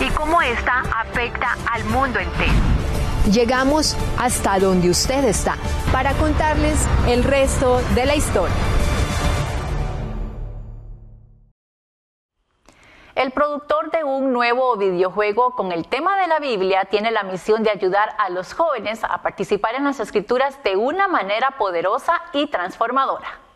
Y 0.00 0.08
cómo 0.12 0.40
esta 0.40 0.80
afecta 0.98 1.58
al 1.70 1.84
mundo 1.84 2.18
entero. 2.18 2.79
Llegamos 3.28 3.96
hasta 4.18 4.58
donde 4.58 4.88
usted 4.88 5.24
está 5.24 5.56
para 5.92 6.14
contarles 6.14 6.88
el 7.06 7.22
resto 7.22 7.82
de 7.94 8.06
la 8.06 8.16
historia. 8.16 8.56
El 13.14 13.30
productor 13.32 13.90
de 13.90 14.04
un 14.04 14.32
nuevo 14.32 14.74
videojuego 14.78 15.54
con 15.54 15.70
el 15.70 15.86
tema 15.86 16.18
de 16.18 16.28
la 16.28 16.38
Biblia 16.38 16.86
tiene 16.86 17.10
la 17.10 17.22
misión 17.22 17.62
de 17.62 17.68
ayudar 17.68 18.14
a 18.18 18.30
los 18.30 18.54
jóvenes 18.54 19.04
a 19.04 19.20
participar 19.20 19.74
en 19.74 19.84
las 19.84 20.00
escrituras 20.00 20.58
de 20.64 20.76
una 20.76 21.06
manera 21.06 21.58
poderosa 21.58 22.22
y 22.32 22.46
transformadora. 22.46 23.49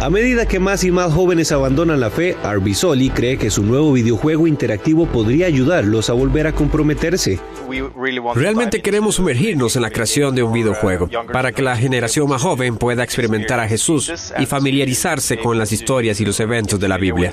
A 0.00 0.10
medida 0.10 0.46
que 0.46 0.58
más 0.58 0.84
y 0.84 0.90
más 0.90 1.12
jóvenes 1.12 1.50
abandonan 1.52 2.00
la 2.00 2.10
fe, 2.10 2.36
Arbisoli 2.42 3.10
cree 3.10 3.38
que 3.38 3.50
su 3.50 3.62
nuevo 3.62 3.92
videojuego 3.92 4.46
interactivo 4.46 5.06
podría 5.06 5.46
ayudarlos 5.46 6.10
a 6.10 6.12
volver 6.12 6.46
a 6.46 6.52
comprometerse. 6.52 7.40
Realmente 8.34 8.82
queremos 8.82 9.14
sumergirnos 9.14 9.76
en 9.76 9.82
la 9.82 9.90
creación 9.90 10.34
de 10.34 10.42
un 10.42 10.52
videojuego 10.52 11.08
para 11.32 11.52
que 11.52 11.62
la 11.62 11.76
generación 11.76 12.28
más 12.28 12.42
joven 12.42 12.76
pueda 12.76 13.02
experimentar 13.02 13.60
a 13.60 13.68
Jesús 13.68 14.12
y 14.38 14.46
familiarizarse 14.46 15.38
con 15.38 15.58
las 15.58 15.72
historias 15.72 16.20
y 16.20 16.26
los 16.26 16.38
eventos 16.40 16.78
de 16.78 16.88
la 16.88 16.98
Biblia. 16.98 17.32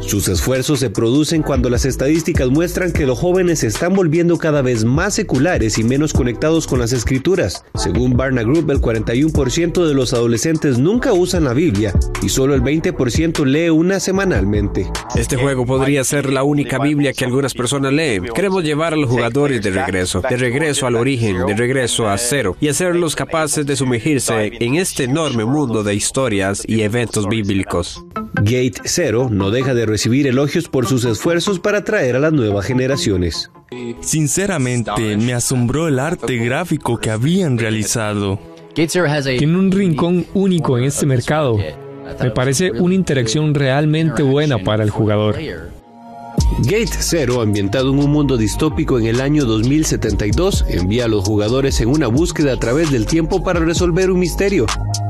Sus 0.00 0.28
esfuerzos 0.28 0.80
se 0.80 0.90
producen 0.90 1.42
cuando 1.42 1.70
las 1.70 1.84
estadísticas 1.84 2.48
muestran 2.48 2.92
que 2.92 3.06
los 3.06 3.18
jóvenes 3.18 3.60
se 3.60 3.66
están 3.66 3.94
volviendo 3.94 4.38
cada 4.38 4.62
vez 4.62 4.84
más 4.84 5.14
seculares 5.14 5.78
y 5.78 5.84
menos 5.84 6.12
conectados 6.12 6.66
con 6.66 6.78
las 6.80 6.92
escrituras. 6.92 7.64
Según 7.74 8.16
Barna 8.16 8.42
Group, 8.42 8.70
el 8.70 8.80
41% 8.80 9.86
de 9.86 9.94
los 9.94 10.12
adolescentes 10.12 10.78
nunca 10.78 11.12
usan 11.12 11.44
la 11.44 11.52
Biblia 11.52 11.94
y 12.22 12.28
solo 12.28 12.54
el 12.54 12.62
20% 12.62 13.44
lee 13.44 13.68
una 13.70 14.00
semanalmente. 14.00 14.90
Este 15.14 15.36
juego 15.36 15.66
podría 15.66 16.02
ser 16.02 16.32
la 16.32 16.42
única 16.42 16.78
Biblia 16.78 17.12
que 17.12 17.24
algunas 17.24 17.54
personas 17.54 17.92
leen. 17.92 18.24
Queremos 18.34 18.64
llevar 18.64 18.94
a 18.94 18.96
los 18.96 19.10
jugadores 19.10 19.62
de 19.62 19.70
regreso, 19.70 20.22
de 20.28 20.36
regreso 20.36 20.86
al 20.86 20.96
origen, 20.96 21.46
de 21.46 21.54
regreso 21.54 22.08
a 22.08 22.16
cero 22.18 22.56
y 22.60 22.68
hacerlos 22.68 23.14
capaces 23.14 23.66
de 23.66 23.76
sumergirse 23.76 24.52
en 24.60 24.76
este 24.76 25.04
enorme 25.04 25.44
mundo 25.44 25.84
de 25.84 25.94
historias 25.94 26.62
y 26.66 26.82
eventos 26.82 27.28
bíblicos. 27.28 28.04
Gate 28.34 28.82
Zero 28.84 29.28
no 29.30 29.50
deja 29.50 29.74
de 29.74 29.86
recibir 29.86 30.26
elogios 30.26 30.68
por 30.68 30.86
sus 30.86 31.04
esfuerzos 31.04 31.58
para 31.58 31.78
atraer 31.78 32.16
a 32.16 32.20
las 32.20 32.32
nuevas 32.32 32.64
generaciones. 32.66 33.50
Sinceramente, 34.00 35.16
me 35.16 35.34
asombró 35.34 35.88
el 35.88 35.98
arte 35.98 36.36
gráfico 36.36 36.98
que 36.98 37.10
habían 37.10 37.58
realizado. 37.58 38.38
Tiene 38.74 39.58
un 39.58 39.72
rincón 39.72 40.26
único 40.34 40.78
en 40.78 40.84
este 40.84 41.06
mercado. 41.06 41.58
Me 42.20 42.30
parece 42.30 42.70
una 42.72 42.94
interacción 42.94 43.54
realmente 43.54 44.22
buena 44.22 44.58
para 44.58 44.84
el 44.84 44.90
jugador. 44.90 45.36
Gate 46.58 46.90
Zero, 46.98 47.40
ambientado 47.40 47.90
en 47.92 47.98
un 47.98 48.10
mundo 48.10 48.36
distópico 48.36 48.98
en 48.98 49.06
el 49.06 49.20
año 49.20 49.44
2072, 49.44 50.64
envía 50.68 51.04
a 51.04 51.08
los 51.08 51.24
jugadores 51.24 51.80
en 51.80 51.88
una 51.88 52.08
búsqueda 52.08 52.52
a 52.52 52.56
través 52.58 52.90
del 52.90 53.06
tiempo 53.06 53.42
para 53.42 53.60
resolver 53.60 54.10
un 54.10 54.18
misterio. 54.18 54.66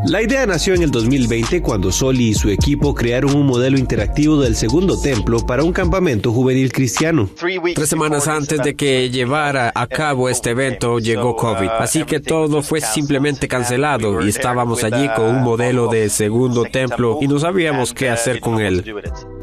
La 0.07 0.23
idea 0.23 0.47
nació 0.47 0.75
en 0.75 0.83
el 0.83 0.91
2020 0.91 1.61
cuando 1.61 1.93
Soli 1.93 2.29
y 2.29 2.35
su 2.35 2.49
equipo 2.49 2.95
crearon 2.95 3.35
un 3.35 3.47
modelo 3.47 3.79
interactivo 3.79 4.41
del 4.41 4.57
segundo 4.57 4.99
templo 4.99 5.45
para 5.45 5.63
un 5.63 5.73
campamento 5.73 6.33
juvenil 6.33 6.73
cristiano. 6.73 7.29
Tres 7.75 7.89
semanas 7.89 8.27
antes 8.27 8.63
de 8.63 8.75
que 8.75 9.11
llevara 9.11 9.71
a 9.75 9.87
cabo 9.87 10.29
este 10.29 10.51
evento 10.51 10.99
llegó 10.99 11.37
COVID, 11.37 11.69
así 11.79 12.05
que 12.05 12.19
todo 12.21 12.63
fue 12.63 12.81
simplemente 12.81 13.47
cancelado 13.47 14.25
y 14.25 14.29
estábamos 14.31 14.85
allí 14.85 15.09
con 15.15 15.27
un 15.27 15.43
modelo 15.43 15.89
de 15.89 16.09
segundo 16.09 16.65
templo 16.65 17.19
y 17.21 17.29
no 17.29 17.39
sabíamos 17.39 17.93
qué 17.93 18.09
hacer 18.09 18.41
con 18.41 18.61
él. 18.61 18.85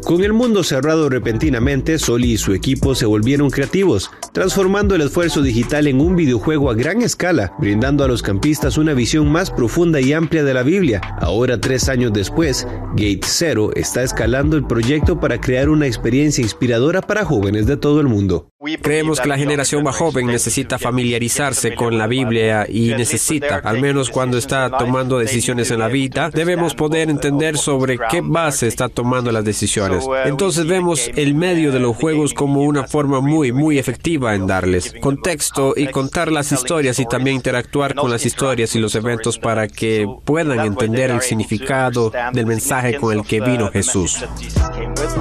Con 0.08 0.24
el 0.24 0.32
mundo 0.32 0.64
cerrado 0.64 1.10
repentinamente, 1.10 2.00
Soli 2.00 2.32
y 2.32 2.38
su 2.38 2.54
equipo 2.54 2.96
se 2.96 3.06
volvieron 3.06 3.50
creativos, 3.50 4.10
transformando 4.32 4.96
el 4.96 5.02
esfuerzo 5.02 5.42
digital 5.42 5.86
en 5.86 6.00
un 6.00 6.16
videojuego 6.16 6.72
a 6.72 6.76
gran 6.76 7.02
escala, 7.02 7.52
brindando 7.60 8.06
a 8.06 8.08
los 8.08 8.22
campistas 8.22 8.78
una 8.78 8.94
visión 8.94 9.30
más 9.30 9.52
profunda 9.52 10.00
y 10.00 10.14
amplia 10.14 10.46
de 10.46 10.54
la 10.54 10.64
Biblia. 10.64 11.02
Ahora, 11.20 11.60
tres 11.60 11.90
años 11.90 12.14
después, 12.14 12.66
Gate 12.92 13.20
Zero 13.26 13.74
está 13.76 14.02
escalando 14.02 14.56
el 14.56 14.66
proyecto 14.66 15.20
para 15.20 15.42
crear 15.42 15.68
una 15.68 15.88
experiencia 15.88 16.42
inspiradora 16.42 17.02
para 17.02 17.26
jóvenes 17.26 17.66
de 17.68 17.76
todo 17.76 18.00
el 18.00 18.08
mundo. 18.08 18.48
Creemos 18.82 19.22
que 19.22 19.30
la 19.30 19.38
generación 19.38 19.84
más 19.84 19.96
joven 19.98 20.26
necesita 20.26 20.80
familiarizarse 20.80 21.76
con 21.76 21.96
la 21.96 22.08
Biblia 22.08 22.66
y 22.68 22.90
necesita, 22.96 23.58
al 23.58 23.80
menos 23.80 24.10
cuando 24.10 24.40
está 24.40 24.72
tomando 24.72 25.20
decisiones 25.20 25.70
en 25.70 25.78
la 25.78 25.88
vida, 25.90 26.32
debemos 26.32 26.74
poder 26.74 27.12
entender 27.12 27.56
sobre 27.60 28.00
qué 28.10 28.22
base 28.24 28.66
está 28.66 28.90
tomando 28.90 29.32
las 29.32 29.46
decisiones. 29.46 30.08
Entonces 30.26 30.66
vemos 30.66 31.08
el 31.16 31.36
medio 31.36 31.72
de 31.72 31.80
los 31.80 31.96
juegos 31.96 32.34
como 32.34 32.64
una 32.64 32.88
forma 32.88 33.22
muy, 33.22 33.52
muy 33.52 33.78
efectiva 33.78 34.34
en 34.34 34.48
darles 34.48 34.92
contexto 35.02 35.76
y 35.78 35.86
contar 35.90 36.32
las 36.32 36.52
historias 36.52 36.98
y 36.98 37.06
también 37.06 37.36
interactuar 37.36 37.94
con 37.94 38.10
las 38.10 38.26
historias 38.26 38.76
y 38.76 38.80
los 38.80 38.96
eventos 38.96 39.38
para 39.38 39.68
que 39.68 40.08
puedan 40.26 40.62
entender 40.62 41.12
el 41.12 41.22
significado 41.22 42.12
del 42.34 42.48
mensaje 42.48 42.96
con 42.96 43.16
el 43.16 43.24
que 43.24 43.40
vino 43.40 43.70
Jesús. 43.70 44.26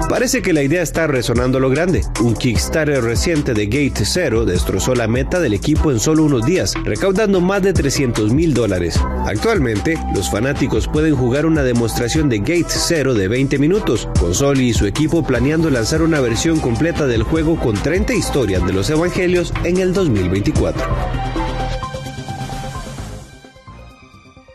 Parece 0.08 0.40
que 0.40 0.54
la 0.54 0.62
idea 0.62 0.80
está 0.80 1.06
resonando 1.06 1.58
a 1.58 1.60
lo 1.60 1.68
grande. 1.68 2.00
Un 2.22 2.34
Kickstarter 2.34 3.02
reciente 3.26 3.54
de 3.54 3.66
Gate 3.66 4.04
Zero 4.04 4.44
destrozó 4.44 4.94
la 4.94 5.08
meta 5.08 5.40
del 5.40 5.52
equipo 5.52 5.90
en 5.90 5.98
solo 5.98 6.22
unos 6.22 6.46
días, 6.46 6.74
recaudando 6.84 7.40
más 7.40 7.60
de 7.60 7.72
300 7.72 8.32
mil 8.32 8.54
dólares. 8.54 9.00
Actualmente, 9.26 9.98
los 10.14 10.30
fanáticos 10.30 10.86
pueden 10.86 11.16
jugar 11.16 11.44
una 11.44 11.64
demostración 11.64 12.28
de 12.28 12.38
Gate 12.38 12.66
Zero 12.68 13.14
de 13.14 13.26
20 13.26 13.58
minutos, 13.58 14.08
con 14.20 14.32
Soli 14.32 14.68
y 14.68 14.74
su 14.74 14.86
equipo 14.86 15.26
planeando 15.26 15.70
lanzar 15.70 16.02
una 16.02 16.20
versión 16.20 16.60
completa 16.60 17.08
del 17.08 17.24
juego 17.24 17.58
con 17.58 17.74
30 17.74 18.14
historias 18.14 18.64
de 18.64 18.72
los 18.72 18.90
evangelios 18.90 19.52
en 19.64 19.78
el 19.78 19.92
2024. 19.92 21.35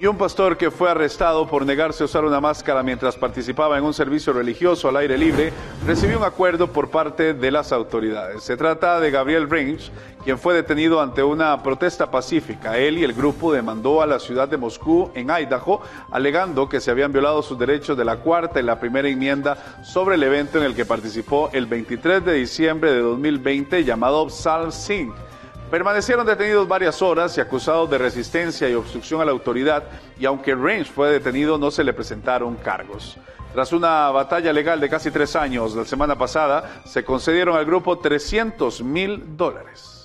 Y 0.01 0.08
un 0.08 0.17
pastor 0.17 0.58
que 0.58 0.72
fue 0.72 0.89
arrestado 0.89 1.46
por 1.46 1.63
negarse 1.63 2.01
a 2.01 2.08
usar 2.08 2.25
una 2.25 2.41
máscara 2.41 2.81
mientras 2.81 3.15
participaba 3.17 3.77
en 3.77 3.84
un 3.84 3.93
servicio 3.93 4.34
religioso 4.34 4.89
al 4.89 4.98
aire 4.98 5.15
libre 5.15 5.53
recibió 5.86 6.17
un 6.17 6.24
acuerdo 6.24 6.72
por 6.72 6.89
parte 6.89 7.36
de 7.36 7.51
las 7.51 7.72
autoridades. 7.72 8.41
Se 8.41 8.58
trata 8.58 9.00
de 9.00 9.12
Gabriel 9.12 9.48
Range, 9.48 9.91
quien 10.24 10.39
fue 10.39 10.55
detenido 10.55 11.01
ante 11.01 11.22
una 11.22 11.62
protesta 11.62 12.10
pacífica. 12.10 12.79
Él 12.79 12.98
y 12.98 13.03
el 13.03 13.13
grupo 13.13 13.53
demandó 13.53 14.01
a 14.01 14.08
la 14.08 14.17
ciudad 14.17 14.48
de 14.48 14.58
Moscú, 14.58 15.12
en 15.13 15.29
Idaho, 15.29 15.84
alegando 16.10 16.67
que 16.67 16.81
se 16.81 16.89
habían 16.89 17.12
violado 17.12 17.43
sus 17.43 17.60
derechos 17.60 17.96
de 17.96 18.05
la 18.05 18.17
cuarta 18.17 18.60
y 18.60 18.63
la 18.63 18.79
primera 18.79 19.08
enmienda 19.08 19.84
sobre 19.84 20.15
el 20.15 20.24
evento 20.24 20.58
en 20.58 20.63
el 20.63 20.74
que 20.74 20.84
participó 20.84 21.51
el 21.53 21.67
23 21.67 22.25
de 22.25 22.34
diciembre 22.34 22.91
de 22.91 23.01
2020 23.01 23.84
llamado 23.84 24.31
Psalm 24.31 24.72
Sing 24.72 25.13
Permanecieron 25.72 26.25
detenidos 26.25 26.68
varias 26.68 27.01
horas 27.01 27.38
y 27.38 27.40
acusados 27.40 27.90
de 27.90 27.98
resistencia 27.98 28.70
y 28.70 28.74
obstrucción 28.74 29.22
a 29.22 29.25
la 29.25 29.32
autoridad 29.32 29.84
y 30.20 30.25
aunque 30.25 30.54
Range 30.54 30.84
fue 30.84 31.10
detenido 31.10 31.58
no 31.58 31.72
se 31.72 31.86
le 31.86 31.94
presentaron 31.94 32.56
cargos. 32.58 33.18
Tras 33.54 33.72
una 33.72 34.12
batalla 34.12 34.51
legal 34.51 34.82
de 34.82 34.90
casi 34.90 35.12
tres 35.12 35.34
años 35.38 35.74
la 35.74 35.86
semana 35.86 36.18
pasada, 36.18 36.82
se 36.86 37.06
concedieron 37.06 37.56
al 37.56 37.63
grupo 37.63 38.00
300 38.00 38.84
mil 38.84 39.38
dólares. 39.38 40.00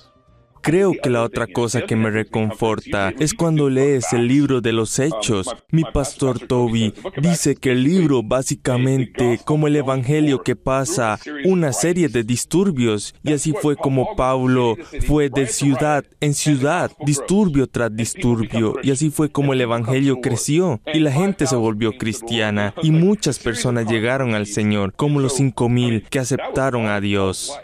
Creo 0.61 0.93
que 1.01 1.09
la 1.09 1.23
otra 1.23 1.47
cosa 1.47 1.81
que 1.81 1.95
me 1.95 2.09
reconforta 2.09 3.13
es 3.19 3.33
cuando 3.33 3.69
lees 3.69 4.11
el 4.13 4.27
libro 4.27 4.61
de 4.61 4.73
los 4.73 4.99
hechos. 4.99 5.47
Mi 5.71 5.83
pastor 5.83 6.39
Toby 6.39 6.93
dice 7.21 7.55
que 7.55 7.71
el 7.71 7.83
libro 7.83 8.23
básicamente 8.23 9.39
como 9.45 9.67
el 9.67 9.75
evangelio 9.75 10.43
que 10.43 10.55
pasa 10.55 11.19
una 11.45 11.73
serie 11.73 12.09
de 12.09 12.23
disturbios 12.23 13.15
y 13.23 13.33
así 13.33 13.53
fue 13.53 13.75
como 13.75 14.15
Pablo 14.15 14.75
fue 15.07 15.29
de 15.29 15.47
ciudad 15.47 16.05
en 16.19 16.33
ciudad, 16.33 16.91
disturbio 17.05 17.67
tras 17.67 17.95
disturbio 17.95 18.75
y 18.83 18.91
así 18.91 19.09
fue 19.09 19.29
como 19.31 19.53
el 19.53 19.61
evangelio 19.61 20.19
creció 20.21 20.81
y 20.93 20.99
la 20.99 21.11
gente 21.11 21.47
se 21.47 21.55
volvió 21.55 21.93
cristiana 21.97 22.73
y 22.81 22.91
muchas 22.91 23.39
personas 23.39 23.87
llegaron 23.87 24.33
al 24.33 24.47
Señor 24.47 24.93
como 24.93 25.19
los 25.19 25.33
cinco 25.33 25.69
mil 25.69 26.03
que 26.09 26.19
aceptaron 26.19 26.87
a 26.87 26.99
Dios. 26.99 27.57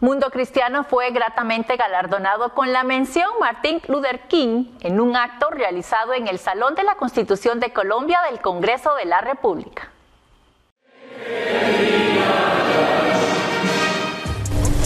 Mundo 0.00 0.30
Cristiano 0.30 0.84
fue 0.84 1.10
gratamente 1.10 1.76
galardonado 1.76 2.54
con 2.54 2.72
la 2.72 2.84
mención 2.84 3.28
Martin 3.40 3.80
Luther 3.88 4.20
King 4.28 4.66
en 4.80 5.00
un 5.00 5.16
acto 5.16 5.50
realizado 5.50 6.14
en 6.14 6.28
el 6.28 6.38
Salón 6.38 6.76
de 6.76 6.84
la 6.84 6.94
Constitución 6.94 7.58
de 7.58 7.72
Colombia 7.72 8.20
del 8.30 8.40
Congreso 8.40 8.94
de 8.94 9.06
la 9.06 9.20
República. 9.20 9.90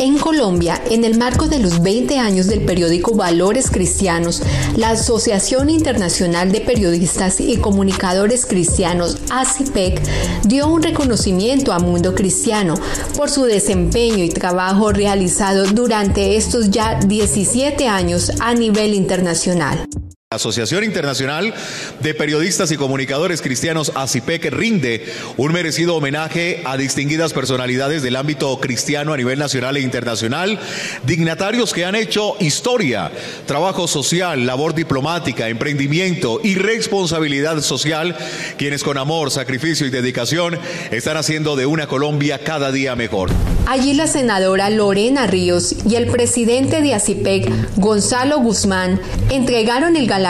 En 0.03 0.19
Colombia, 0.19 0.83
en 0.91 1.05
el 1.05 1.17
marco 1.17 1.47
de 1.47 1.61
los 1.61 1.81
20 1.81 2.19
años 2.19 2.49
del 2.49 2.63
periódico 2.63 3.15
Valores 3.15 3.71
Cristianos, 3.71 4.43
la 4.75 4.91
Asociación 4.91 5.71
Internacional 5.71 6.51
de 6.51 6.61
Periodistas 6.61 7.39
y 7.39 7.57
Comunicadores 7.59 8.45
Cristianos, 8.45 9.19
ACIPEC, 9.31 10.03
dio 10.43 10.67
un 10.67 10.83
reconocimiento 10.83 11.73
a 11.73 11.79
Mundo 11.79 12.17
Cristiano 12.17 12.75
por 13.17 13.31
su 13.31 13.45
desempeño 13.45 14.25
y 14.25 14.31
trabajo 14.31 14.91
realizado 14.91 15.69
durante 15.69 16.35
estos 16.37 16.73
ya 16.73 16.99
17 16.99 17.87
años 17.87 18.33
a 18.41 18.55
nivel 18.55 18.95
internacional. 18.95 19.87
Asociación 20.35 20.85
Internacional 20.85 21.55
de 22.01 22.15
Periodistas 22.15 22.71
y 22.73 22.77
Comunicadores 22.77 23.43
Cristianos, 23.43 23.93
ACIPEC, 23.95 24.51
rinde 24.51 25.05
un 25.37 25.53
merecido 25.53 25.97
homenaje 25.97 26.63
a 26.65 26.77
distinguidas 26.77 27.33
personalidades 27.33 28.03
del 28.03 28.17
ámbito 28.17 28.59
cristiano 28.61 29.13
a 29.13 29.17
nivel 29.17 29.39
nacional 29.39 29.77
e 29.77 29.81
internacional, 29.81 30.59
dignatarios 31.05 31.73
que 31.73 31.85
han 31.85 31.95
hecho 31.95 32.37
historia, 32.41 33.11
trabajo 33.47 33.87
social, 33.87 34.47
labor 34.47 34.75
diplomática, 34.75 35.49
emprendimiento 35.49 36.41
y 36.43 36.55
responsabilidad 36.55 37.61
social, 37.61 38.17
quienes 38.57 38.83
con 38.83 38.99
amor, 38.99 39.31
sacrificio 39.31 39.87
y 39.87 39.91
dedicación 39.91 40.59
están 40.91 41.17
haciendo 41.17 41.57
de 41.57 41.67
una 41.67 41.87
Colombia 41.87 42.39
cada 42.39 42.73
día 42.73 42.97
mejor. 42.97 43.31
Allí 43.67 43.95
la 43.95 44.07
senadora 44.07 44.71
Lorena 44.71 45.27
Ríos 45.27 45.77
y 45.89 45.97
el 45.97 46.09
presidente 46.09 46.83
de 46.83 46.95
ACIPEC, 46.95 47.77
Gonzalo 47.77 48.39
Guzmán, 48.41 49.01
entregaron 49.31 49.97
el 49.97 50.07
galardón 50.07 50.22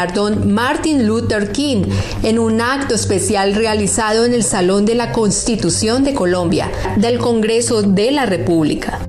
Martin 0.47 1.07
Luther 1.07 1.53
King 1.53 1.85
en 2.23 2.39
un 2.39 2.61
acto 2.61 2.95
especial 2.95 3.55
realizado 3.55 4.25
en 4.25 4.35
el 4.35 4.43
Salón 4.43 4.85
de 4.85 4.95
la 4.95 5.13
Constitución 5.13 6.05
de 6.05 6.15
Colombia 6.15 6.71
del 6.97 7.19
Congreso 7.19 7.83
de 7.83 8.11
la 8.11 8.27
República. 8.27 9.09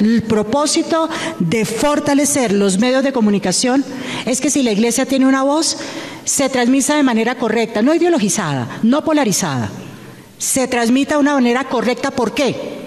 El 0.00 0.22
propósito 0.22 1.08
de 1.38 1.64
fortalecer 1.64 2.52
los 2.52 2.78
medios 2.78 3.04
de 3.04 3.12
comunicación 3.12 3.84
es 4.24 4.40
que 4.40 4.50
si 4.50 4.62
la 4.62 4.72
iglesia 4.72 5.04
tiene 5.06 5.26
una 5.26 5.42
voz, 5.42 5.76
se 6.24 6.48
transmita 6.48 6.96
de 6.96 7.02
manera 7.02 7.34
correcta, 7.34 7.82
no 7.82 7.94
ideologizada, 7.94 8.80
no 8.82 9.04
polarizada. 9.04 9.70
Se 10.38 10.66
transmita 10.68 11.14
de 11.14 11.20
una 11.20 11.34
manera 11.34 11.64
correcta, 11.64 12.10
¿por 12.10 12.32
qué? 12.32 12.80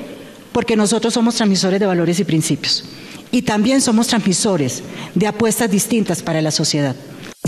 porque 0.54 0.78
nosotros 0.78 1.14
somos 1.14 1.36
transmisores 1.36 1.80
de 1.80 1.86
valores 1.86 2.20
y 2.20 2.24
principios. 2.24 2.86
Y 3.32 3.42
también 3.42 3.82
somos 3.82 4.08
transmisores 4.08 4.84
de 5.16 5.28
apuestas 5.28 5.70
distintas 5.70 6.22
para 6.22 6.42
la 6.42 6.52
sociedad. 6.52 6.96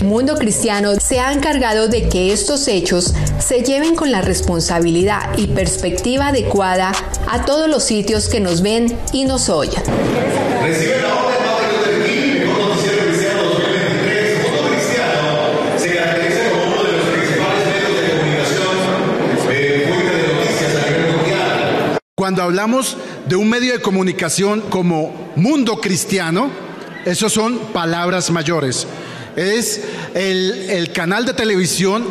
El 0.01 0.07
mundo 0.07 0.35
cristiano 0.35 0.93
se 0.99 1.21
ha 1.21 1.31
encargado 1.31 1.87
de 1.87 2.09
que 2.09 2.33
estos 2.33 2.67
hechos 2.67 3.13
se 3.39 3.63
lleven 3.63 3.95
con 3.95 4.11
la 4.11 4.21
responsabilidad 4.21 5.37
y 5.37 5.47
perspectiva 5.47 6.27
adecuada 6.27 6.91
a 7.29 7.45
todos 7.45 7.69
los 7.69 7.85
sitios 7.85 8.27
que 8.27 8.41
nos 8.41 8.61
ven 8.61 8.99
y 9.13 9.23
nos 9.23 9.47
oyen. 9.47 9.81
Cuando 22.15 22.43
hablamos 22.43 22.97
de 23.29 23.37
un 23.37 23.49
medio 23.49 23.71
de 23.71 23.81
comunicación 23.81 24.59
como 24.69 25.31
mundo 25.37 25.79
cristiano, 25.79 26.49
esos 27.05 27.31
son 27.31 27.59
palabras 27.71 28.29
mayores. 28.29 28.87
Es 29.35 29.81
el, 30.13 30.69
el 30.69 30.91
canal 30.91 31.25
de 31.25 31.33
televisión 31.33 32.05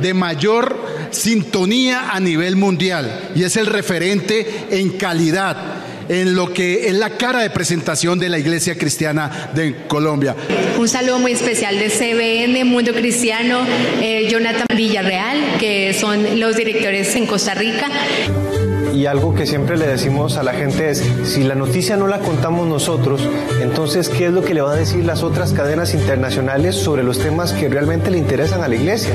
de 0.00 0.14
mayor 0.14 0.76
sintonía 1.10 2.10
a 2.12 2.20
nivel 2.20 2.56
mundial 2.56 3.30
y 3.34 3.44
es 3.44 3.56
el 3.56 3.66
referente 3.66 4.66
en 4.70 4.90
calidad 4.90 5.80
en 6.08 6.34
lo 6.34 6.52
que 6.52 6.88
es 6.88 6.94
la 6.94 7.10
cara 7.10 7.40
de 7.40 7.50
presentación 7.50 8.18
de 8.18 8.28
la 8.28 8.38
Iglesia 8.38 8.76
Cristiana 8.76 9.50
de 9.54 9.86
Colombia. 9.86 10.34
Un 10.76 10.88
saludo 10.88 11.20
muy 11.20 11.32
especial 11.32 11.78
de 11.78 11.88
CBN, 11.88 12.64
Mundo 12.64 12.92
Cristiano, 12.92 13.64
eh, 14.00 14.26
Jonathan 14.28 14.66
Villarreal, 14.74 15.58
que 15.60 15.94
son 15.94 16.40
los 16.40 16.56
directores 16.56 17.14
en 17.14 17.26
Costa 17.26 17.54
Rica 17.54 17.88
y 18.94 19.06
algo 19.06 19.34
que 19.34 19.46
siempre 19.46 19.76
le 19.76 19.86
decimos 19.86 20.36
a 20.36 20.42
la 20.42 20.52
gente 20.52 20.90
es, 20.90 21.04
si 21.24 21.42
la 21.44 21.54
noticia 21.54 21.96
no 21.96 22.06
la 22.06 22.20
contamos 22.20 22.66
nosotros, 22.66 23.22
entonces, 23.62 24.08
¿qué 24.08 24.26
es 24.26 24.32
lo 24.32 24.42
que 24.42 24.54
le 24.54 24.60
van 24.60 24.74
a 24.74 24.76
decir 24.76 25.04
las 25.04 25.22
otras 25.22 25.52
cadenas 25.52 25.94
internacionales 25.94 26.76
sobre 26.76 27.02
los 27.02 27.18
temas 27.18 27.52
que 27.52 27.68
realmente 27.68 28.10
le 28.10 28.18
interesan 28.18 28.62
a 28.62 28.68
la 28.68 28.74
iglesia? 28.74 29.14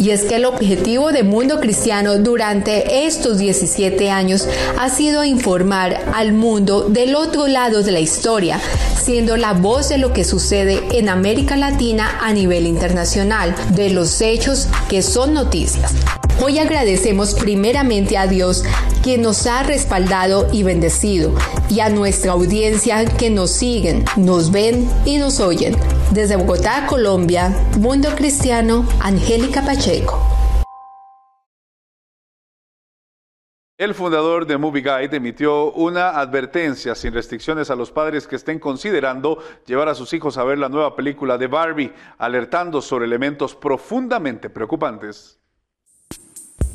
Y 0.00 0.10
es 0.10 0.22
que 0.22 0.36
el 0.36 0.46
objetivo 0.46 1.12
de 1.12 1.22
Mundo 1.22 1.60
Cristiano 1.60 2.18
durante 2.18 3.06
estos 3.06 3.38
17 3.38 4.10
años 4.10 4.48
ha 4.78 4.88
sido 4.88 5.22
informar 5.22 6.00
al 6.14 6.32
mundo 6.32 6.88
del 6.88 7.14
otro 7.14 7.46
lado 7.46 7.82
de 7.82 7.92
la 7.92 8.00
historia, 8.00 8.58
siendo 9.00 9.36
la 9.36 9.52
voz 9.52 9.88
de 9.88 9.98
lo 9.98 10.12
que 10.12 10.24
sucede 10.24 10.82
en 10.92 11.08
América 11.08 11.56
Latina 11.56 12.18
a 12.20 12.32
nivel 12.32 12.66
internacional, 12.66 13.54
de 13.70 13.90
los 13.90 14.20
hechos 14.20 14.66
que 14.88 15.02
son 15.02 15.34
noticias. 15.34 15.94
Hoy 16.42 16.58
agradecemos 16.58 17.34
primeramente 17.34 18.16
a 18.16 18.26
Dios 18.26 18.64
quien 19.02 19.20
nos 19.20 19.46
ha 19.46 19.62
respaldado 19.62 20.48
y 20.50 20.62
bendecido, 20.62 21.34
y 21.68 21.80
a 21.80 21.90
nuestra 21.90 22.32
audiencia 22.32 23.04
que 23.04 23.28
nos 23.28 23.50
siguen, 23.50 24.06
nos 24.16 24.50
ven 24.50 24.88
y 25.04 25.18
nos 25.18 25.38
oyen. 25.38 25.76
Desde 26.12 26.36
Bogotá, 26.36 26.86
Colombia, 26.86 27.50
Mundo 27.78 28.08
Cristiano, 28.16 28.88
Angélica 29.00 29.62
Pacheco. 29.62 30.18
El 33.76 33.94
fundador 33.94 34.46
de 34.46 34.56
Movie 34.56 34.82
Guide 34.82 35.16
emitió 35.18 35.72
una 35.72 36.18
advertencia 36.18 36.94
sin 36.94 37.12
restricciones 37.12 37.70
a 37.70 37.76
los 37.76 37.90
padres 37.92 38.26
que 38.26 38.36
estén 38.36 38.58
considerando 38.58 39.42
llevar 39.66 39.90
a 39.90 39.94
sus 39.94 40.14
hijos 40.14 40.38
a 40.38 40.44
ver 40.44 40.58
la 40.58 40.70
nueva 40.70 40.96
película 40.96 41.36
de 41.36 41.48
Barbie, 41.48 41.92
alertando 42.16 42.80
sobre 42.80 43.04
elementos 43.04 43.54
profundamente 43.54 44.48
preocupantes. 44.48 45.39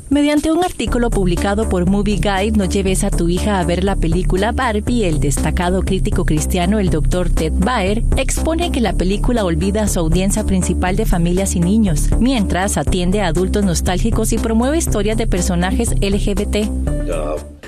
Mediante 0.08 0.52
un 0.52 0.62
artículo 0.62 1.10
publicado 1.10 1.68
por 1.68 1.86
Movie 1.86 2.18
Guide, 2.18 2.52
no 2.56 2.64
lleves 2.66 3.02
a 3.02 3.10
tu 3.10 3.28
hija 3.28 3.58
a 3.58 3.64
ver 3.64 3.82
la 3.82 3.96
película 3.96 4.52
Barbie. 4.52 5.04
El 5.04 5.18
destacado 5.18 5.82
crítico 5.82 6.24
cristiano, 6.24 6.78
el 6.78 6.90
Dr. 6.90 7.28
Ted 7.28 7.52
Baer, 7.56 8.04
expone 8.16 8.70
que 8.70 8.80
la 8.80 8.92
película 8.92 9.44
olvida 9.44 9.82
a 9.82 9.88
su 9.88 9.98
audiencia 9.98 10.44
principal 10.44 10.94
de 10.94 11.06
familias 11.06 11.56
y 11.56 11.60
niños, 11.60 12.08
mientras 12.20 12.76
atiende 12.76 13.20
a 13.20 13.26
adultos 13.26 13.64
nostálgicos 13.64 14.32
y 14.32 14.38
promueve 14.38 14.78
historias 14.78 15.16
de 15.16 15.26
personajes 15.26 15.90
LGBT. 16.00 16.68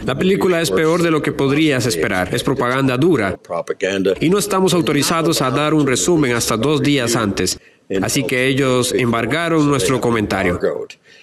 La 0.06 0.16
película 0.16 0.60
es 0.60 0.70
peor 0.70 1.02
de 1.02 1.10
lo 1.10 1.20
que 1.20 1.32
podrías 1.32 1.86
esperar. 1.86 2.32
Es 2.32 2.44
propaganda 2.44 2.96
dura. 2.96 3.36
Y 4.20 4.30
no 4.30 4.38
estamos 4.38 4.74
autorizados 4.74 5.42
a 5.42 5.50
dar 5.50 5.74
un 5.74 5.88
resumen 5.88 6.36
hasta 6.36 6.56
dos 6.56 6.82
días 6.82 7.16
antes. 7.16 7.58
Así 8.00 8.22
que 8.22 8.46
ellos 8.46 8.92
embargaron 8.92 9.68
nuestro 9.68 10.00
comentario. 10.00 10.60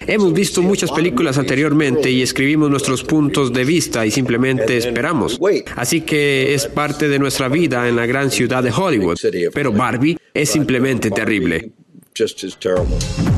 Hemos 0.00 0.32
visto 0.32 0.62
muchas 0.62 0.90
películas 0.90 1.38
anteriormente 1.38 2.10
y 2.10 2.22
escribimos 2.22 2.70
nuestros 2.70 3.02
puntos 3.02 3.52
de 3.52 3.64
vista 3.64 4.04
y 4.06 4.10
simplemente 4.10 4.76
esperamos. 4.76 5.38
Así 5.76 6.02
que 6.02 6.54
es 6.54 6.66
parte 6.66 7.08
de 7.08 7.18
nuestra 7.18 7.48
vida 7.48 7.88
en 7.88 7.96
la 7.96 8.06
gran 8.06 8.30
ciudad 8.30 8.62
de 8.62 8.72
Hollywood. 8.72 9.18
Pero 9.52 9.72
Barbie 9.72 10.18
es 10.34 10.50
simplemente 10.50 11.10
terrible. 11.10 11.72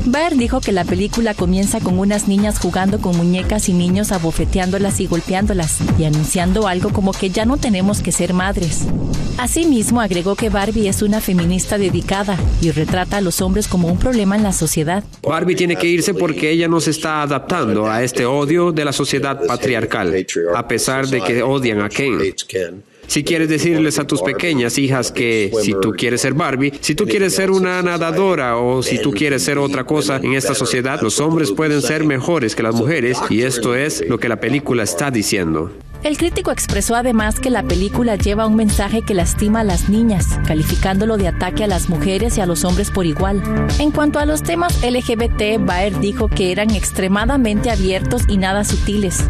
Baer 0.05 0.37
dijo 0.37 0.61
que 0.61 0.73
la 0.73 0.85
película 0.85 1.35
comienza 1.35 1.81
con 1.81 1.99
unas 1.99 2.29
niñas 2.29 2.59
jugando 2.59 3.01
con 3.01 3.17
muñecas 3.17 3.69
y 3.69 3.73
niños 3.73 4.13
abofeteándolas 4.13 5.01
y 5.01 5.07
golpeándolas 5.07 5.79
y 5.99 6.05
anunciando 6.05 6.67
algo 6.67 6.91
como 6.91 7.13
que 7.13 7.31
ya 7.31 7.45
no 7.45 7.57
tenemos 7.57 8.01
que 8.01 8.13
ser 8.13 8.33
madres. 8.33 8.87
Asimismo, 9.39 10.01
agregó 10.01 10.35
que 10.35 10.49
Barbie 10.49 10.89
es 10.89 11.03
una 11.03 11.21
feminista 11.21 11.79
dedicada 11.79 12.37
y 12.61 12.73
retrata 12.73 13.19
a 13.19 13.21
los 13.21 13.41
hombres 13.41 13.69
como 13.69 13.89
un 13.89 13.99
problema 13.99 14.35
en 14.35 14.43
la 14.43 14.53
sociedad. 14.53 15.05
Barbie 15.23 15.55
tiene 15.55 15.77
que 15.77 15.87
irse 15.87 16.13
porque 16.15 16.51
ella 16.51 16.67
no 16.67 16.81
se 16.81 16.91
está 16.91 17.23
adaptando 17.23 17.89
a 17.89 18.03
este 18.03 18.27
odio 18.27 18.73
de 18.73 18.85
la 18.85 18.93
sociedad 18.93 19.41
patriarcal, 19.47 20.15
a 20.57 20.67
pesar 20.67 21.07
de 21.07 21.21
que 21.21 21.43
odian 21.43 21.83
a 21.83 21.89
Ken. 21.89 22.19
Si 23.09 23.25
quieres 23.25 23.49
decirles 23.49 23.99
a 23.99 24.07
tus 24.07 24.21
pequeñas 24.21 24.77
hijas 24.77 25.11
que 25.11 25.51
si 25.63 25.73
tú 25.81 25.93
quieres 25.93 26.21
ser 26.21 26.35
Barbie, 26.35 26.75
si 26.81 26.95
tú 26.95 27.07
quieres 27.07 27.35
ser 27.35 27.51
una 27.51 27.83
nadadora 27.83 28.59
o 28.59 28.83
si 28.83 29.01
tú 29.01 29.13
quieres 29.13 29.43
ser 29.43 29.57
otra 29.57 29.85
cosa 29.85 30.21
en 30.23 30.35
esta 30.35 30.55
sociedad, 30.55 31.01
los 31.01 31.19
hombres 31.19 31.51
pueden 31.51 31.81
ser 31.81 32.05
mejores 32.05 32.55
que 32.55 32.63
las 32.63 32.75
mujeres 32.75 33.17
y 33.31 33.43
esto 33.43 33.75
es 33.75 34.07
lo 34.07 34.19
que 34.19 34.29
la 34.29 34.41
película 34.41 34.83
está 34.83 35.11
diciendo. 35.11 35.73
El 36.05 36.17
crítico 36.17 36.53
expresó 36.53 36.95
además 36.95 37.41
que 37.41 37.51
la 37.51 37.65
película 37.65 38.15
lleva 38.15 38.47
un 38.47 38.55
mensaje 38.55 39.03
que 39.03 39.15
lastima 39.15 39.61
a 39.61 39.65
las 39.65 39.89
niñas, 39.89 40.39
calificándolo 40.47 41.17
de 41.17 41.27
ataque 41.27 41.65
a 41.65 41.67
las 41.67 41.89
mujeres 41.89 42.39
y 42.39 42.41
a 42.41 42.47
los 42.47 42.65
hombres 42.65 42.93
por 42.93 43.05
igual. 43.05 43.43
En 43.81 43.91
cuanto 43.91 44.21
a 44.21 44.25
los 44.25 44.45
temas 44.45 44.81
LGBT, 44.83 45.59
Baer 45.59 45.99
dijo 45.99 46.29
que 46.29 46.53
eran 46.53 46.71
extremadamente 46.71 47.71
abiertos 47.71 48.23
y 48.29 48.37
nada 48.37 48.63
sutiles. 48.63 49.25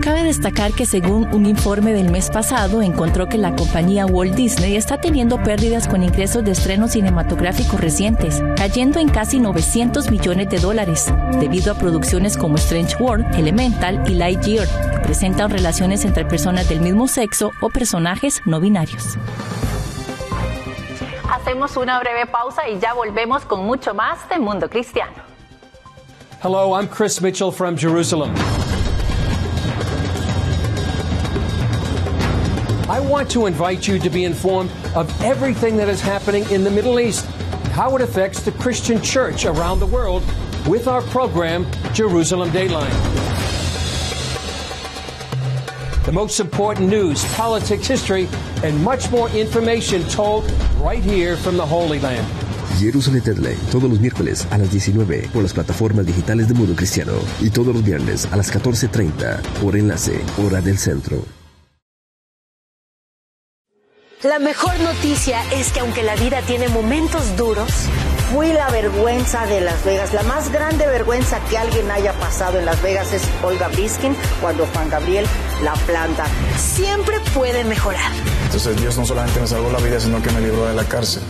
Cabe 0.00 0.24
destacar 0.24 0.72
que 0.72 0.86
según 0.86 1.32
un 1.32 1.46
informe 1.46 1.92
del 1.92 2.10
mes 2.10 2.30
pasado 2.30 2.82
encontró 2.82 3.28
que 3.28 3.38
la 3.38 3.54
compañía 3.54 4.06
Walt 4.06 4.34
Disney 4.34 4.76
está 4.76 5.00
teniendo 5.00 5.42
pérdidas 5.42 5.88
con 5.88 6.02
ingresos 6.02 6.44
de 6.44 6.52
estrenos 6.52 6.92
cinematográficos 6.92 7.80
recientes, 7.80 8.42
cayendo 8.56 8.98
en 9.00 9.08
casi 9.08 9.38
900 9.38 10.10
millones 10.10 10.48
de 10.48 10.58
dólares, 10.58 11.12
debido 11.40 11.72
a 11.72 11.78
producciones 11.78 12.36
como 12.36 12.56
Strange 12.56 12.96
World, 13.00 13.34
Elemental 13.34 14.02
y 14.08 14.14
Lightyear, 14.14 14.68
que 15.06 15.12
presentan 15.12 15.50
relaciones 15.50 16.04
entre 16.04 16.24
personas 16.24 16.68
del 16.68 16.80
mismo 16.80 17.06
sexo 17.06 17.52
o 17.60 17.70
personajes 17.70 18.42
no 18.44 18.60
binarios. 18.60 19.16
Hacemos 21.30 21.76
una 21.76 22.00
breve 22.00 22.26
pausa 22.26 22.68
y 22.68 22.78
ya 22.80 22.92
volvemos 22.92 23.44
con 23.44 23.64
mucho 23.64 23.94
más 23.94 24.28
de 24.28 24.38
Mundo 24.38 24.68
Cristiano. 24.68 25.12
Hello, 26.42 26.74
I'm 26.74 26.88
Chris 26.88 27.20
Mitchell 27.20 27.52
from 27.52 27.76
Jerusalem. 27.76 28.34
I 32.88 33.00
want 33.00 33.30
to 33.30 33.46
invite 33.46 33.86
you 33.86 33.98
to 33.98 34.10
be 34.10 34.24
informed 34.24 34.70
of 34.94 35.08
everything 35.22 35.76
that 35.76 35.88
is 35.88 36.00
happening 36.00 36.44
in 36.50 36.64
the 36.64 36.70
Middle 36.70 36.98
East, 36.98 37.26
how 37.72 37.96
it 37.96 38.02
affects 38.02 38.42
the 38.42 38.52
Christian 38.52 39.00
church 39.02 39.44
around 39.44 39.78
the 39.80 39.86
world 39.86 40.22
with 40.66 40.88
our 40.88 41.02
program, 41.02 41.64
Jerusalem 41.94 42.50
Dateline. 42.50 43.45
The 46.06 46.12
most 46.12 46.38
important 46.38 46.88
news, 46.88 47.24
politics, 47.34 47.88
history, 47.88 48.28
and 48.62 48.80
much 48.84 49.10
more 49.10 49.28
information 49.30 50.04
told 50.04 50.44
right 50.80 51.02
here 51.02 51.36
from 51.36 51.56
the 51.56 51.66
Holy 51.66 51.98
Land. 51.98 52.24
Jerusalem 52.78 53.22
Deadline, 53.24 53.58
todos 53.72 53.90
los 53.90 53.98
miércoles 53.98 54.46
a 54.52 54.58
las 54.58 54.70
19 54.70 55.30
por 55.32 55.42
las 55.42 55.52
plataformas 55.52 56.06
digitales 56.06 56.46
de 56.46 56.54
Mundo 56.54 56.76
Cristiano 56.76 57.14
y 57.40 57.50
todos 57.50 57.74
los 57.74 57.82
viernes 57.82 58.28
a 58.30 58.36
las 58.36 58.54
14.30 58.54 59.42
por 59.60 59.74
enlace, 59.74 60.20
hora 60.38 60.60
del 60.60 60.78
centro. 60.78 61.24
La 64.22 64.38
mejor 64.38 64.78
noticia 64.78 65.42
es 65.52 65.72
que 65.72 65.80
aunque 65.80 66.04
la 66.04 66.14
vida 66.14 66.40
tiene 66.42 66.68
momentos 66.68 67.36
duros, 67.36 67.68
fui 68.32 68.52
la 68.52 68.68
vergüenza 68.68 69.46
de 69.46 69.60
Las 69.60 69.84
Vegas. 69.84 70.12
La 70.12 70.22
más 70.22 70.50
grande 70.50 70.86
vergüenza 70.86 71.40
que 71.48 71.58
alguien 71.58 71.90
haya 71.90 72.12
pasado 72.14 72.58
en 72.58 72.64
Las 72.64 72.80
Vegas 72.82 73.12
es 73.12 73.22
Olga 73.42 73.68
Briskin 73.68 74.16
cuando 74.40 74.66
Juan 74.66 74.90
Gabriel 74.90 75.26
la 75.62 75.74
planta. 75.74 76.26
Siempre 76.58 77.18
puede 77.34 77.64
mejorar. 77.64 78.10
Entonces 78.44 78.80
Dios 78.80 78.96
no 78.96 79.04
solamente 79.04 79.40
me 79.40 79.46
salvó 79.46 79.70
la 79.70 79.78
vida, 79.78 80.00
sino 80.00 80.22
que 80.22 80.30
me 80.30 80.40
libró 80.40 80.66
de 80.66 80.74
la 80.74 80.84
cárcel. 80.84 81.22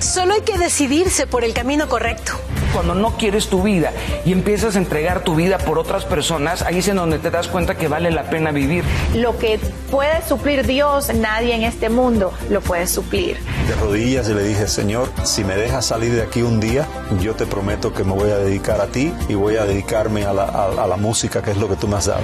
Solo 0.00 0.34
hay 0.34 0.42
que 0.42 0.58
decidirse 0.58 1.26
por 1.26 1.42
el 1.42 1.52
camino 1.52 1.88
correcto. 1.88 2.32
Cuando 2.72 2.94
no 2.94 3.16
quieres 3.16 3.48
tu 3.48 3.62
vida 3.62 3.92
y 4.24 4.32
empiezas 4.32 4.76
a 4.76 4.78
entregar 4.78 5.24
tu 5.24 5.34
vida 5.34 5.58
por 5.58 5.78
otras 5.78 6.04
personas, 6.04 6.62
ahí 6.62 6.78
es 6.78 6.88
en 6.88 6.96
donde 6.96 7.18
te 7.18 7.30
das 7.30 7.48
cuenta 7.48 7.76
que 7.76 7.88
vale 7.88 8.10
la 8.10 8.30
pena 8.30 8.52
vivir. 8.52 8.84
Lo 9.14 9.38
que 9.38 9.58
puede 9.90 10.26
suplir 10.28 10.66
Dios, 10.66 11.12
nadie 11.14 11.54
en 11.54 11.62
este 11.62 11.88
mundo 11.88 12.32
lo 12.50 12.60
puede 12.60 12.86
suplir. 12.86 13.38
De 13.66 13.74
rodillas 13.74 14.28
y 14.28 14.34
le 14.34 14.44
dije, 14.44 14.68
Señor, 14.68 15.10
si 15.24 15.44
me 15.44 15.56
dejas 15.56 15.86
salir 15.86 16.12
de 16.12 16.22
aquí 16.22 16.37
un 16.42 16.60
día, 16.60 16.86
yo 17.20 17.34
te 17.34 17.46
prometo 17.46 17.92
que 17.92 18.04
me 18.04 18.12
voy 18.12 18.30
a 18.30 18.38
dedicar 18.38 18.80
a 18.80 18.86
ti 18.86 19.12
y 19.28 19.34
voy 19.34 19.56
a 19.56 19.64
dedicarme 19.64 20.24
a 20.24 20.32
la, 20.32 20.44
a, 20.44 20.84
a 20.84 20.86
la 20.86 20.96
música, 20.96 21.42
que 21.42 21.50
es 21.50 21.56
lo 21.56 21.68
que 21.68 21.76
tú 21.76 21.88
me 21.88 21.96
has 21.96 22.06
dado. 22.06 22.22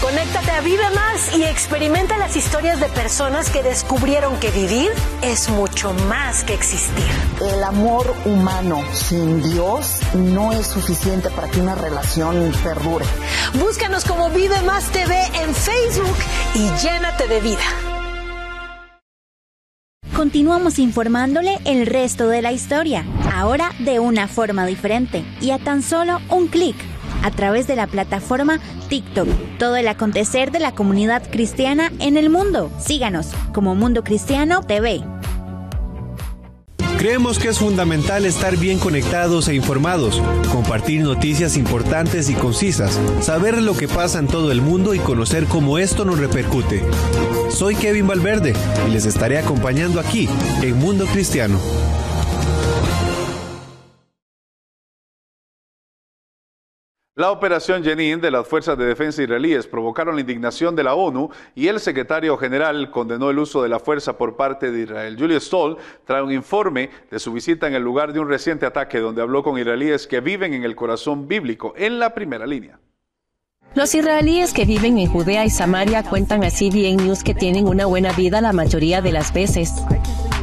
Conéctate 0.00 0.50
a 0.50 0.60
Vive 0.60 0.90
Más 0.94 1.36
y 1.36 1.44
experimenta 1.44 2.18
las 2.18 2.36
historias 2.36 2.80
de 2.80 2.86
personas 2.86 3.50
que 3.50 3.62
descubrieron 3.62 4.38
que 4.38 4.50
vivir 4.50 4.90
es 5.22 5.48
mucho 5.48 5.92
más 6.08 6.44
que 6.44 6.54
existir. 6.54 7.04
El 7.40 7.62
amor 7.64 8.14
humano 8.24 8.82
sin 8.92 9.42
Dios 9.42 9.98
no 10.14 10.52
es 10.52 10.66
suficiente 10.66 11.30
para 11.30 11.48
que 11.48 11.60
una 11.60 11.74
relación 11.74 12.52
perdure. 12.62 13.04
Búscanos 13.54 14.04
como 14.04 14.30
Vive 14.30 14.62
Más 14.62 14.84
TV 14.90 15.14
en 15.42 15.54
Facebook 15.54 16.16
y 16.54 16.70
llénate 16.82 17.26
de 17.28 17.40
vida. 17.40 17.87
Continuamos 20.28 20.78
informándole 20.78 21.58
el 21.64 21.86
resto 21.86 22.28
de 22.28 22.42
la 22.42 22.52
historia, 22.52 23.06
ahora 23.34 23.70
de 23.78 23.98
una 23.98 24.28
forma 24.28 24.66
diferente 24.66 25.24
y 25.40 25.52
a 25.52 25.58
tan 25.58 25.82
solo 25.82 26.20
un 26.28 26.48
clic 26.48 26.76
a 27.22 27.30
través 27.30 27.66
de 27.66 27.76
la 27.76 27.86
plataforma 27.86 28.60
TikTok. 28.90 29.26
Todo 29.58 29.76
el 29.76 29.88
acontecer 29.88 30.52
de 30.52 30.58
la 30.58 30.72
comunidad 30.72 31.22
cristiana 31.30 31.90
en 31.98 32.18
el 32.18 32.28
mundo. 32.28 32.70
Síganos 32.78 33.30
como 33.54 33.74
Mundo 33.74 34.04
Cristiano 34.04 34.60
TV. 34.62 35.02
Creemos 36.98 37.38
que 37.38 37.46
es 37.46 37.60
fundamental 37.60 38.26
estar 38.26 38.56
bien 38.56 38.80
conectados 38.80 39.46
e 39.46 39.54
informados, 39.54 40.20
compartir 40.50 41.00
noticias 41.02 41.56
importantes 41.56 42.28
y 42.28 42.34
concisas, 42.34 42.98
saber 43.20 43.62
lo 43.62 43.76
que 43.76 43.86
pasa 43.86 44.18
en 44.18 44.26
todo 44.26 44.50
el 44.50 44.60
mundo 44.62 44.94
y 44.94 44.98
conocer 44.98 45.44
cómo 45.44 45.78
esto 45.78 46.04
nos 46.04 46.18
repercute. 46.18 46.82
Soy 47.50 47.76
Kevin 47.76 48.08
Valverde 48.08 48.52
y 48.88 48.90
les 48.90 49.06
estaré 49.06 49.38
acompañando 49.38 50.00
aquí 50.00 50.28
en 50.60 50.76
Mundo 50.76 51.06
Cristiano. 51.06 51.60
La 57.18 57.32
operación 57.32 57.82
Jenin 57.82 58.20
de 58.20 58.30
las 58.30 58.46
Fuerzas 58.46 58.78
de 58.78 58.86
Defensa 58.86 59.20
israelíes 59.20 59.66
provocaron 59.66 60.14
la 60.14 60.20
indignación 60.20 60.76
de 60.76 60.84
la 60.84 60.94
ONU 60.94 61.30
y 61.56 61.66
el 61.66 61.80
secretario 61.80 62.36
general 62.36 62.92
condenó 62.92 63.28
el 63.28 63.40
uso 63.40 63.60
de 63.60 63.68
la 63.68 63.80
fuerza 63.80 64.16
por 64.16 64.36
parte 64.36 64.70
de 64.70 64.82
Israel. 64.82 65.16
Julius 65.18 65.46
Stoll 65.46 65.78
trae 66.04 66.22
un 66.22 66.30
informe 66.30 66.90
de 67.10 67.18
su 67.18 67.32
visita 67.32 67.66
en 67.66 67.74
el 67.74 67.82
lugar 67.82 68.12
de 68.12 68.20
un 68.20 68.28
reciente 68.28 68.66
ataque 68.66 69.00
donde 69.00 69.20
habló 69.20 69.42
con 69.42 69.58
israelíes 69.58 70.06
que 70.06 70.20
viven 70.20 70.54
en 70.54 70.62
el 70.62 70.76
corazón 70.76 71.26
bíblico, 71.26 71.74
en 71.76 71.98
la 71.98 72.14
primera 72.14 72.46
línea. 72.46 72.78
Los 73.74 73.96
israelíes 73.96 74.52
que 74.52 74.64
viven 74.64 74.96
en 74.98 75.08
Judea 75.08 75.44
y 75.44 75.50
Samaria 75.50 76.04
cuentan 76.04 76.44
a 76.44 76.50
CBN 76.50 76.98
News 76.98 77.24
que 77.24 77.34
tienen 77.34 77.66
una 77.66 77.86
buena 77.86 78.12
vida 78.12 78.40
la 78.40 78.52
mayoría 78.52 79.02
de 79.02 79.10
las 79.10 79.34
veces. 79.34 79.72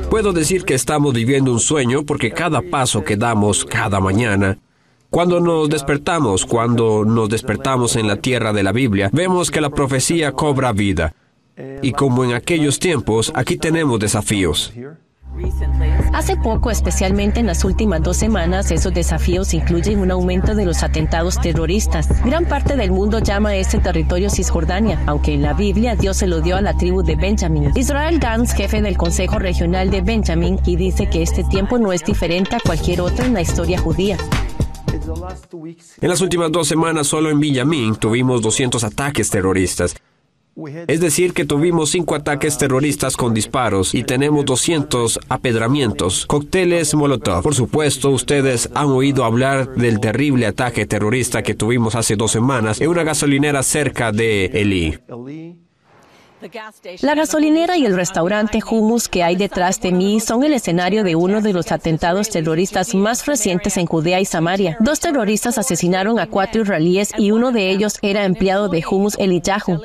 Puedo 0.10 0.34
decir 0.34 0.66
que 0.66 0.74
estamos 0.74 1.14
viviendo 1.14 1.54
un 1.54 1.62
sueño 1.62 2.04
porque 2.06 2.32
cada 2.32 2.62
paso 2.62 3.06
que 3.06 3.16
damos 3.16 3.64
cada 3.64 4.02
mañana 4.02 4.58
cuando 5.16 5.40
nos 5.40 5.70
despertamos, 5.70 6.46
cuando 6.46 7.06
nos 7.06 7.30
despertamos 7.30 7.96
en 7.96 8.06
la 8.06 8.18
tierra 8.18 8.52
de 8.52 8.64
la 8.64 8.74
Biblia, 8.74 9.10
vemos 9.14 9.50
que 9.50 9.62
la 9.62 9.70
profecía 9.70 10.34
cobra 10.34 10.74
vida. 10.74 11.14
Y 11.82 11.94
como 11.94 12.26
en 12.26 12.34
aquellos 12.34 12.80
tiempos, 12.80 13.32
aquí 13.34 13.56
tenemos 13.56 13.98
desafíos. 13.98 14.74
Hace 16.12 16.36
poco, 16.36 16.70
especialmente 16.70 17.40
en 17.40 17.46
las 17.46 17.64
últimas 17.64 18.04
dos 18.04 18.18
semanas, 18.18 18.72
esos 18.72 18.94
desafíos 18.94 19.54
incluyen 19.54 20.00
un 20.00 20.12
aumento 20.12 20.54
de 20.54 20.66
los 20.66 20.84
atentados 20.84 21.40
terroristas. 21.40 22.10
Gran 22.26 22.44
parte 22.44 22.76
del 22.76 22.92
mundo 22.92 23.20
llama 23.20 23.52
a 23.52 23.56
este 23.56 23.80
territorio 23.80 24.30
Cisjordania, 24.30 25.02
aunque 25.06 25.34
en 25.34 25.44
la 25.44 25.54
Biblia 25.54 25.96
Dios 25.96 26.18
se 26.18 26.28
lo 26.28 26.42
dio 26.42 26.58
a 26.58 26.62
la 26.62 26.76
tribu 26.76 27.04
de 27.04 27.16
Benjamín. 27.16 27.72
Israel 27.76 28.20
Gans, 28.20 28.52
jefe 28.52 28.82
del 28.82 28.98
Consejo 28.98 29.40
Regional 29.40 29.92
de 29.92 30.02
Benjamín, 30.02 30.60
y 30.66 30.76
dice 30.76 31.08
que 31.08 31.22
este 31.22 31.46
tiempo 31.46 31.80
no 31.80 31.94
es 31.94 32.04
diferente 32.04 32.58
a 32.58 32.60
cualquier 32.60 33.00
otro 33.00 33.24
en 33.24 33.34
la 33.34 33.42
historia 33.42 33.80
judía. 33.80 34.18
En 36.02 36.10
las 36.10 36.22
últimas 36.22 36.52
dos 36.52 36.68
semanas 36.68 37.08
solo 37.08 37.30
en 37.30 37.40
Villamín 37.40 37.96
tuvimos 37.96 38.42
200 38.42 38.84
ataques 38.84 39.30
terroristas. 39.30 39.96
Es 40.88 41.02
decir, 41.02 41.34
que 41.34 41.44
tuvimos 41.44 41.90
cinco 41.90 42.16
ataques 42.16 42.58
terroristas 42.58 43.18
con 43.18 43.34
disparos 43.34 43.94
y 43.94 44.04
tenemos 44.04 44.46
200 44.46 45.20
apedramientos, 45.28 46.26
cócteles 46.28 46.96
Molotov. 46.96 47.44
Por 47.44 47.56
supuesto, 47.56 48.10
ustedes 48.10 48.70
han 48.74 48.88
oído 48.88 49.26
hablar 49.26 49.76
del 49.76 50.00
terrible 50.00 50.46
ataque 50.46 50.86
terrorista 50.86 51.44
que 51.44 51.56
tuvimos 51.56 51.96
hace 51.96 52.16
dos 52.16 52.32
semanas 52.32 52.80
en 52.80 52.88
una 52.88 53.04
gasolinera 53.04 53.64
cerca 53.64 54.14
de 54.14 54.46
Eli. 54.46 54.98
La 57.02 57.16
gasolinera 57.16 57.78
y 57.78 57.86
el 57.86 57.96
restaurante 57.96 58.60
Hummus 58.70 59.08
que 59.08 59.24
hay 59.24 59.36
detrás 59.36 59.82
de 59.82 59.92
mí 59.92 60.20
son 60.20 60.44
el 60.44 60.54
escenario 60.54 61.04
de 61.04 61.16
uno 61.16 61.42
de 61.42 61.54
los 61.54 61.72
atentados 61.72 62.30
terroristas 62.30 62.94
más 62.94 63.26
recientes 63.26 63.78
en 63.78 63.86
Judea 63.86 64.20
y 64.20 64.26
Samaria. 64.26 64.78
Dos 64.80 65.00
terroristas 65.00 65.58
asesinaron 65.58 66.20
a 66.20 66.28
cuatro 66.28 66.62
israelíes 66.62 67.12
y 67.18 67.32
uno 67.32 67.52
de 67.52 67.70
ellos 67.70 67.98
era 68.02 68.26
empleado 68.26 68.70
de 68.70 68.84
Hummus 68.90 69.18
Eliyahu. 69.18 69.82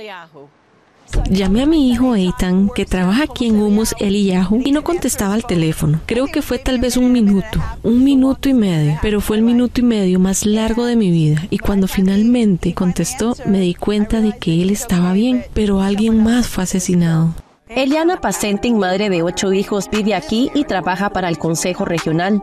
Llamé 1.31 1.63
a 1.63 1.67
mi 1.67 1.91
hijo 1.91 2.15
Eitan, 2.15 2.71
que 2.75 2.85
trabaja 2.85 3.25
aquí 3.25 3.47
en 3.47 3.63
Humus 3.63 3.95
Eliyahu, 3.99 4.63
y 4.65 4.73
no 4.73 4.83
contestaba 4.83 5.35
al 5.35 5.45
teléfono. 5.45 6.01
Creo 6.07 6.27
que 6.27 6.43
fue 6.43 6.59
tal 6.59 6.79
vez 6.79 6.97
un 6.97 7.13
minuto, 7.13 7.61
un 7.83 8.03
minuto 8.05 8.49
y 8.49 8.55
medio, 8.55 8.99
pero 9.03 9.21
fue 9.21 9.37
el 9.37 9.43
minuto 9.43 9.81
y 9.81 9.85
medio 9.85 10.19
más 10.19 10.47
largo 10.47 10.85
de 10.85 10.97
mi 10.97 11.11
vida. 11.11 11.43
Y 11.51 11.59
cuando 11.59 11.87
finalmente 11.87 12.75
contestó, 12.75 13.37
me 13.47 13.61
di 13.61 13.75
cuenta 13.75 14.21
de 14.21 14.33
que 14.39 14.63
él 14.63 14.71
estaba 14.71 15.13
bien, 15.13 15.45
pero 15.55 15.81
alguien 15.81 16.23
más 16.23 16.47
fue 16.47 16.65
asesinado. 16.65 17.35
Eliana 17.69 18.21
Pacentin, 18.21 18.79
madre 18.79 19.11
de 19.11 19.23
ocho 19.23 19.53
hijos, 19.53 19.89
vive 19.91 20.15
aquí 20.15 20.51
y 20.55 20.65
trabaja 20.65 21.11
para 21.11 21.29
el 21.29 21.39
Consejo 21.39 21.85
Regional. 21.85 22.43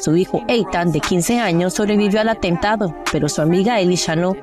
Su 0.00 0.16
hijo 0.16 0.42
Eitan, 0.48 0.92
de 0.92 1.00
15 1.00 1.38
años, 1.40 1.74
sobrevivió 1.74 2.20
al 2.20 2.30
atentado, 2.30 2.94
pero 3.12 3.28
su 3.28 3.42
amiga 3.42 3.80
Elisha 3.80 4.16
no. 4.16 4.34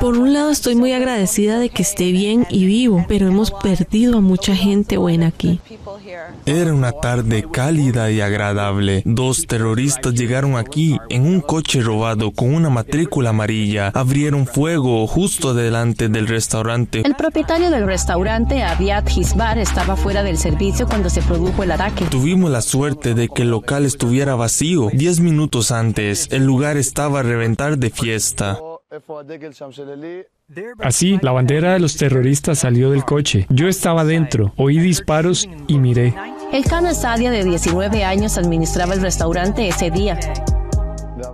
Por 0.00 0.18
un 0.18 0.32
lado 0.32 0.50
estoy 0.50 0.76
muy 0.76 0.92
agradecida 0.92 1.58
de 1.58 1.70
que 1.70 1.82
esté 1.82 2.12
bien 2.12 2.46
y 2.50 2.66
vivo, 2.66 3.04
pero 3.08 3.28
hemos 3.28 3.50
perdido 3.50 4.18
a 4.18 4.20
mucha 4.20 4.54
gente 4.54 4.96
buena 4.96 5.28
aquí. 5.28 5.60
Era 6.44 6.72
una 6.72 6.92
tarde 6.92 7.46
cálida 7.50 8.10
y 8.10 8.20
agradable. 8.20 9.02
Dos 9.04 9.46
terroristas 9.46 10.14
llegaron 10.14 10.56
aquí 10.56 10.98
en 11.08 11.26
un 11.26 11.40
coche 11.40 11.80
robado 11.80 12.30
con 12.30 12.54
una 12.54 12.70
matrícula 12.70 13.30
amarilla. 13.30 13.88
Abrieron 13.94 14.46
fuego 14.46 15.06
justo 15.06 15.54
delante 15.54 16.08
del 16.08 16.28
restaurante. 16.28 17.02
El 17.04 17.14
propietario 17.14 17.70
del 17.70 17.86
restaurante, 17.86 18.62
Aviat 18.62 19.10
Hisbar, 19.16 19.58
estaba 19.58 19.96
fuera 19.96 20.22
del 20.22 20.38
servicio 20.38 20.86
cuando 20.86 21.10
se 21.10 21.22
produjo 21.22 21.62
el 21.62 21.72
ataque. 21.72 22.04
Tuvimos 22.06 22.50
la 22.50 22.60
suerte 22.60 23.14
de 23.14 23.28
que 23.28 23.42
el 23.42 23.50
local 23.50 23.84
estuviera 23.84 24.34
vacío. 24.34 24.90
Diez 24.92 25.20
minutos 25.20 25.70
antes, 25.70 26.28
el 26.30 26.44
lugar 26.44 26.76
estaba 26.76 27.20
a 27.20 27.22
reventar 27.22 27.78
de 27.78 27.90
fiesta. 27.90 28.58
Así, 30.78 31.18
la 31.20 31.32
bandera 31.32 31.72
de 31.72 31.80
los 31.80 31.96
terroristas 31.96 32.60
salió 32.60 32.90
del 32.90 33.04
coche. 33.04 33.46
Yo 33.50 33.68
estaba 33.68 34.04
dentro, 34.04 34.52
oí 34.56 34.78
disparos 34.78 35.48
y 35.66 35.78
miré. 35.78 36.14
El 36.52 36.64
Kana 36.64 36.94
Sadia, 36.94 37.30
de 37.32 37.42
19 37.42 38.04
años, 38.04 38.38
administraba 38.38 38.94
el 38.94 39.02
restaurante 39.02 39.66
ese 39.66 39.90
día. 39.90 40.18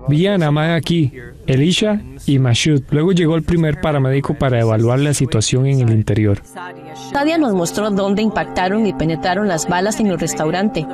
Vi 0.09 0.27
a 0.27 0.39
Namai 0.39 0.73
aquí, 0.73 1.13
Elisha 1.47 2.01
y 2.27 2.39
Mashud. 2.39 2.83
Luego 2.91 3.13
llegó 3.13 3.37
el 3.37 3.43
primer 3.43 3.81
paramédico 3.81 4.35
para 4.35 4.61
evaluar 4.61 5.01
la 5.01 5.13
situación 5.13 5.67
en 5.67 5.81
el 5.81 5.91
interior. 5.91 6.41
Sadia 7.13 7.37
nos 7.37 7.53
mostró 7.53 7.91
dónde 7.91 8.23
impactaron 8.23 8.87
y 8.87 8.95
penetraron 8.95 9.47
las 9.47 9.69
balas 9.69 10.01
en 10.01 10.07
el 10.07 10.19
restaurante. 10.19 10.87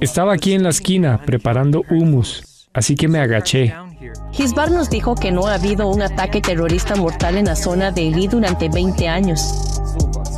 Estaba 0.00 0.32
aquí 0.32 0.54
en 0.54 0.64
la 0.64 0.70
esquina 0.70 1.18
preparando 1.24 1.84
humus, 1.90 2.68
así 2.72 2.96
que 2.96 3.06
me 3.06 3.20
agaché. 3.20 3.72
Hisbar 4.32 4.70
nos 4.70 4.90
dijo 4.90 5.14
que 5.14 5.32
no 5.32 5.46
ha 5.46 5.54
habido 5.54 5.88
un 5.88 6.02
ataque 6.02 6.40
terrorista 6.40 6.94
mortal 6.94 7.36
en 7.36 7.46
la 7.46 7.56
zona 7.56 7.90
de 7.90 8.08
Eli 8.08 8.28
durante 8.28 8.68
20 8.68 9.08
años. 9.08 9.77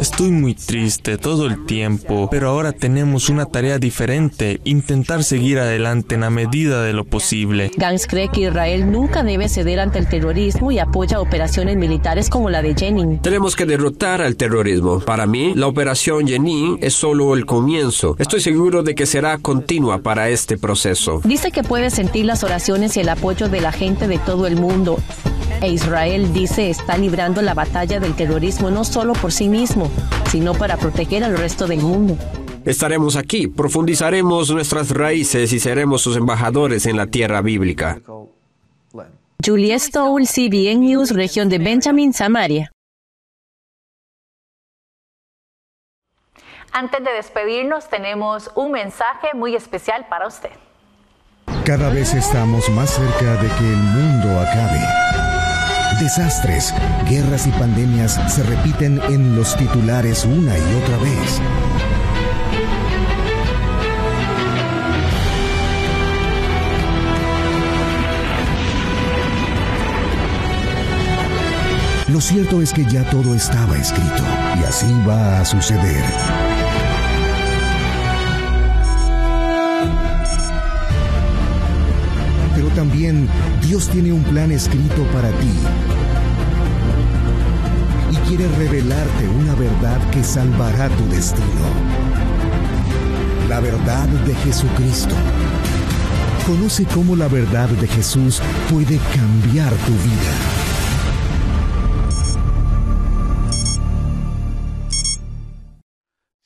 Estoy 0.00 0.30
muy 0.30 0.54
triste 0.54 1.18
todo 1.18 1.44
el 1.44 1.66
tiempo, 1.66 2.28
pero 2.30 2.48
ahora 2.48 2.72
tenemos 2.72 3.28
una 3.28 3.44
tarea 3.44 3.78
diferente, 3.78 4.58
intentar 4.64 5.22
seguir 5.24 5.58
adelante 5.58 6.14
en 6.14 6.22
la 6.22 6.30
medida 6.30 6.82
de 6.82 6.94
lo 6.94 7.04
posible. 7.04 7.70
Gans 7.76 8.06
cree 8.06 8.30
que 8.30 8.40
Israel 8.40 8.90
nunca 8.90 9.22
debe 9.22 9.50
ceder 9.50 9.78
ante 9.78 9.98
el 9.98 10.08
terrorismo 10.08 10.72
y 10.72 10.78
apoya 10.78 11.20
operaciones 11.20 11.76
militares 11.76 12.30
como 12.30 12.48
la 12.48 12.62
de 12.62 12.74
Jenin. 12.74 13.20
Tenemos 13.20 13.54
que 13.54 13.66
derrotar 13.66 14.22
al 14.22 14.36
terrorismo. 14.36 15.00
Para 15.00 15.26
mí, 15.26 15.52
la 15.54 15.66
operación 15.66 16.26
Jenin 16.26 16.78
es 16.80 16.94
solo 16.94 17.34
el 17.34 17.44
comienzo. 17.44 18.16
Estoy 18.18 18.40
seguro 18.40 18.82
de 18.82 18.94
que 18.94 19.04
será 19.04 19.36
continua 19.36 19.98
para 19.98 20.30
este 20.30 20.56
proceso. 20.56 21.20
Dice 21.24 21.52
que 21.52 21.62
puede 21.62 21.90
sentir 21.90 22.24
las 22.24 22.42
oraciones 22.42 22.96
y 22.96 23.00
el 23.00 23.08
apoyo 23.10 23.50
de 23.50 23.60
la 23.60 23.70
gente 23.70 24.08
de 24.08 24.16
todo 24.16 24.46
el 24.46 24.56
mundo. 24.56 24.96
E 25.62 25.68
Israel 25.68 26.32
dice 26.32 26.70
está 26.70 26.96
librando 26.96 27.42
la 27.42 27.52
batalla 27.52 28.00
del 28.00 28.14
terrorismo 28.14 28.70
no 28.70 28.82
solo 28.82 29.12
por 29.12 29.30
sí 29.30 29.48
mismo, 29.48 29.89
sino 30.30 30.54
para 30.54 30.76
proteger 30.76 31.24
al 31.24 31.36
resto 31.36 31.66
del 31.66 31.80
mundo. 31.80 32.16
Estaremos 32.64 33.16
aquí, 33.16 33.48
profundizaremos 33.48 34.50
nuestras 34.50 34.90
raíces 34.90 35.52
y 35.52 35.60
seremos 35.60 36.02
sus 36.02 36.16
embajadores 36.16 36.86
en 36.86 36.96
la 36.96 37.06
tierra 37.06 37.40
bíblica. 37.40 38.00
Julie 39.44 39.78
Stoll, 39.78 40.26
CBN 40.26 40.80
News, 40.80 41.10
región 41.10 41.48
de 41.48 41.58
Benjamin, 41.58 42.12
Samaria. 42.12 42.70
Antes 46.72 47.02
de 47.02 47.12
despedirnos, 47.12 47.88
tenemos 47.88 48.50
un 48.54 48.72
mensaje 48.72 49.28
muy 49.34 49.56
especial 49.56 50.06
para 50.08 50.26
usted. 50.26 50.50
Cada 51.64 51.90
vez 51.90 52.14
estamos 52.14 52.68
más 52.70 52.90
cerca 52.90 53.36
de 53.42 53.48
que 53.48 53.64
el 53.64 53.76
mundo 53.76 54.40
acabe. 54.40 55.29
Desastres, 56.00 56.74
guerras 57.10 57.46
y 57.46 57.50
pandemias 57.50 58.18
se 58.28 58.42
repiten 58.42 59.00
en 59.10 59.36
los 59.36 59.54
titulares 59.54 60.24
una 60.24 60.56
y 60.56 60.74
otra 60.82 60.96
vez. 60.96 61.40
Lo 72.08 72.20
cierto 72.20 72.62
es 72.62 72.72
que 72.72 72.84
ya 72.86 73.04
todo 73.10 73.34
estaba 73.34 73.76
escrito 73.76 74.22
y 74.58 74.64
así 74.64 74.86
va 75.06 75.40
a 75.40 75.44
suceder. 75.44 76.59
También 82.74 83.28
Dios 83.62 83.88
tiene 83.88 84.12
un 84.12 84.22
plan 84.24 84.50
escrito 84.50 85.02
para 85.12 85.30
ti 85.30 85.52
y 88.10 88.16
quiere 88.28 88.48
revelarte 88.56 89.28
una 89.28 89.54
verdad 89.54 90.10
que 90.10 90.22
salvará 90.22 90.88
tu 90.88 91.08
destino. 91.08 91.46
La 93.48 93.60
verdad 93.60 94.06
de 94.08 94.34
Jesucristo. 94.36 95.14
Conoce 96.46 96.84
cómo 96.84 97.16
la 97.16 97.28
verdad 97.28 97.68
de 97.68 97.86
Jesús 97.86 98.40
puede 98.68 98.98
cambiar 99.14 99.72
tu 99.72 99.92
vida. 99.92 100.49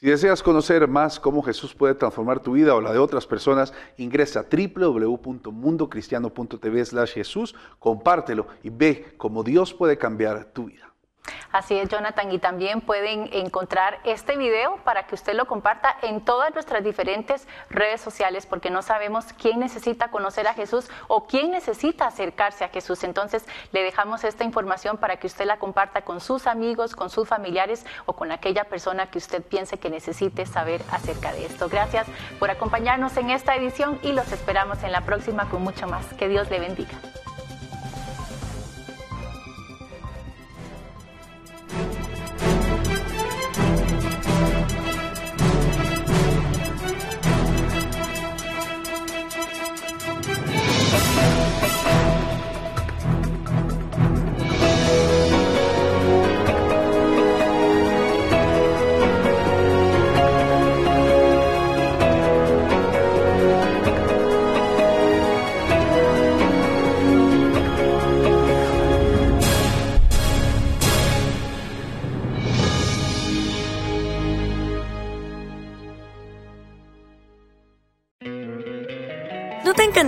Si 0.05 0.11
deseas 0.11 0.43
conocer 0.43 0.87
más 0.87 1.19
cómo 1.19 1.43
Jesús 1.43 1.75
puede 1.75 1.95
transformar 1.95 2.41
tu 2.41 2.53
vida 2.53 2.75
o 2.75 2.83
la 2.83 2.93
de 2.93 2.99
otras 2.99 3.27
personas, 3.27 3.73
ingresa 3.97 4.41
a 4.41 4.47
www.mundocristiano.tv 4.55 6.85
slash 6.85 7.15
Jesús, 7.15 7.55
compártelo 7.79 8.47
y 8.63 8.69
ve 8.69 9.15
cómo 9.17 9.43
Dios 9.43 9.73
puede 9.73 9.97
cambiar 9.97 10.53
tu 10.53 10.67
vida. 10.67 10.94
Así 11.55 11.79
es, 11.79 11.89
Jonathan, 11.89 12.33
y 12.33 12.39
también 12.41 12.81
pueden 12.81 13.29
encontrar 13.33 14.01
este 14.03 14.37
video 14.37 14.77
para 14.83 15.07
que 15.07 15.15
usted 15.15 15.35
lo 15.35 15.47
comparta 15.47 15.97
en 16.03 16.25
todas 16.25 16.53
nuestras 16.53 16.83
diferentes 16.83 17.47
redes 17.71 18.01
sociales, 18.01 18.45
porque 18.45 18.71
no 18.71 18.83
sabemos 18.83 19.27
quién 19.41 19.61
necesita 19.61 20.11
conocer 20.11 20.49
a 20.49 20.55
Jesús 20.55 20.91
o 21.07 21.27
quién 21.27 21.53
necesita 21.53 22.09
acercarse 22.09 22.65
a 22.65 22.71
Jesús. 22.71 23.05
Entonces, 23.05 23.45
le 23.71 23.85
dejamos 23.85 24.25
esta 24.25 24.43
información 24.43 24.97
para 24.97 25.17
que 25.19 25.29
usted 25.29 25.45
la 25.45 25.59
comparta 25.59 26.03
con 26.03 26.21
sus 26.21 26.49
amigos, 26.49 26.97
con 26.97 27.09
sus 27.09 27.29
familiares 27.29 27.87
o 28.07 28.15
con 28.15 28.33
aquella 28.33 28.65
persona 28.65 29.11
que 29.11 29.19
usted 29.19 29.41
piense 29.43 29.79
que 29.79 29.91
necesite 29.91 30.47
saber 30.47 30.83
acerca 30.91 31.33
de 31.33 31.47
esto. 31.47 31.69
Gracias 31.69 32.07
por 32.41 32.51
acompañarnos 32.51 33.17
en 33.17 33.31
esta 33.31 33.55
edición 33.55 34.01
y 34.03 34.11
los 34.11 34.33
esperamos 34.33 34.83
en 34.83 34.91
la 34.91 35.03
próxima 35.03 35.49
con 35.49 35.63
mucho 35.63 35.87
más. 35.87 36.05
Que 36.15 36.29
Dios 36.29 36.51
le 36.51 36.59
bendiga. 36.59 36.99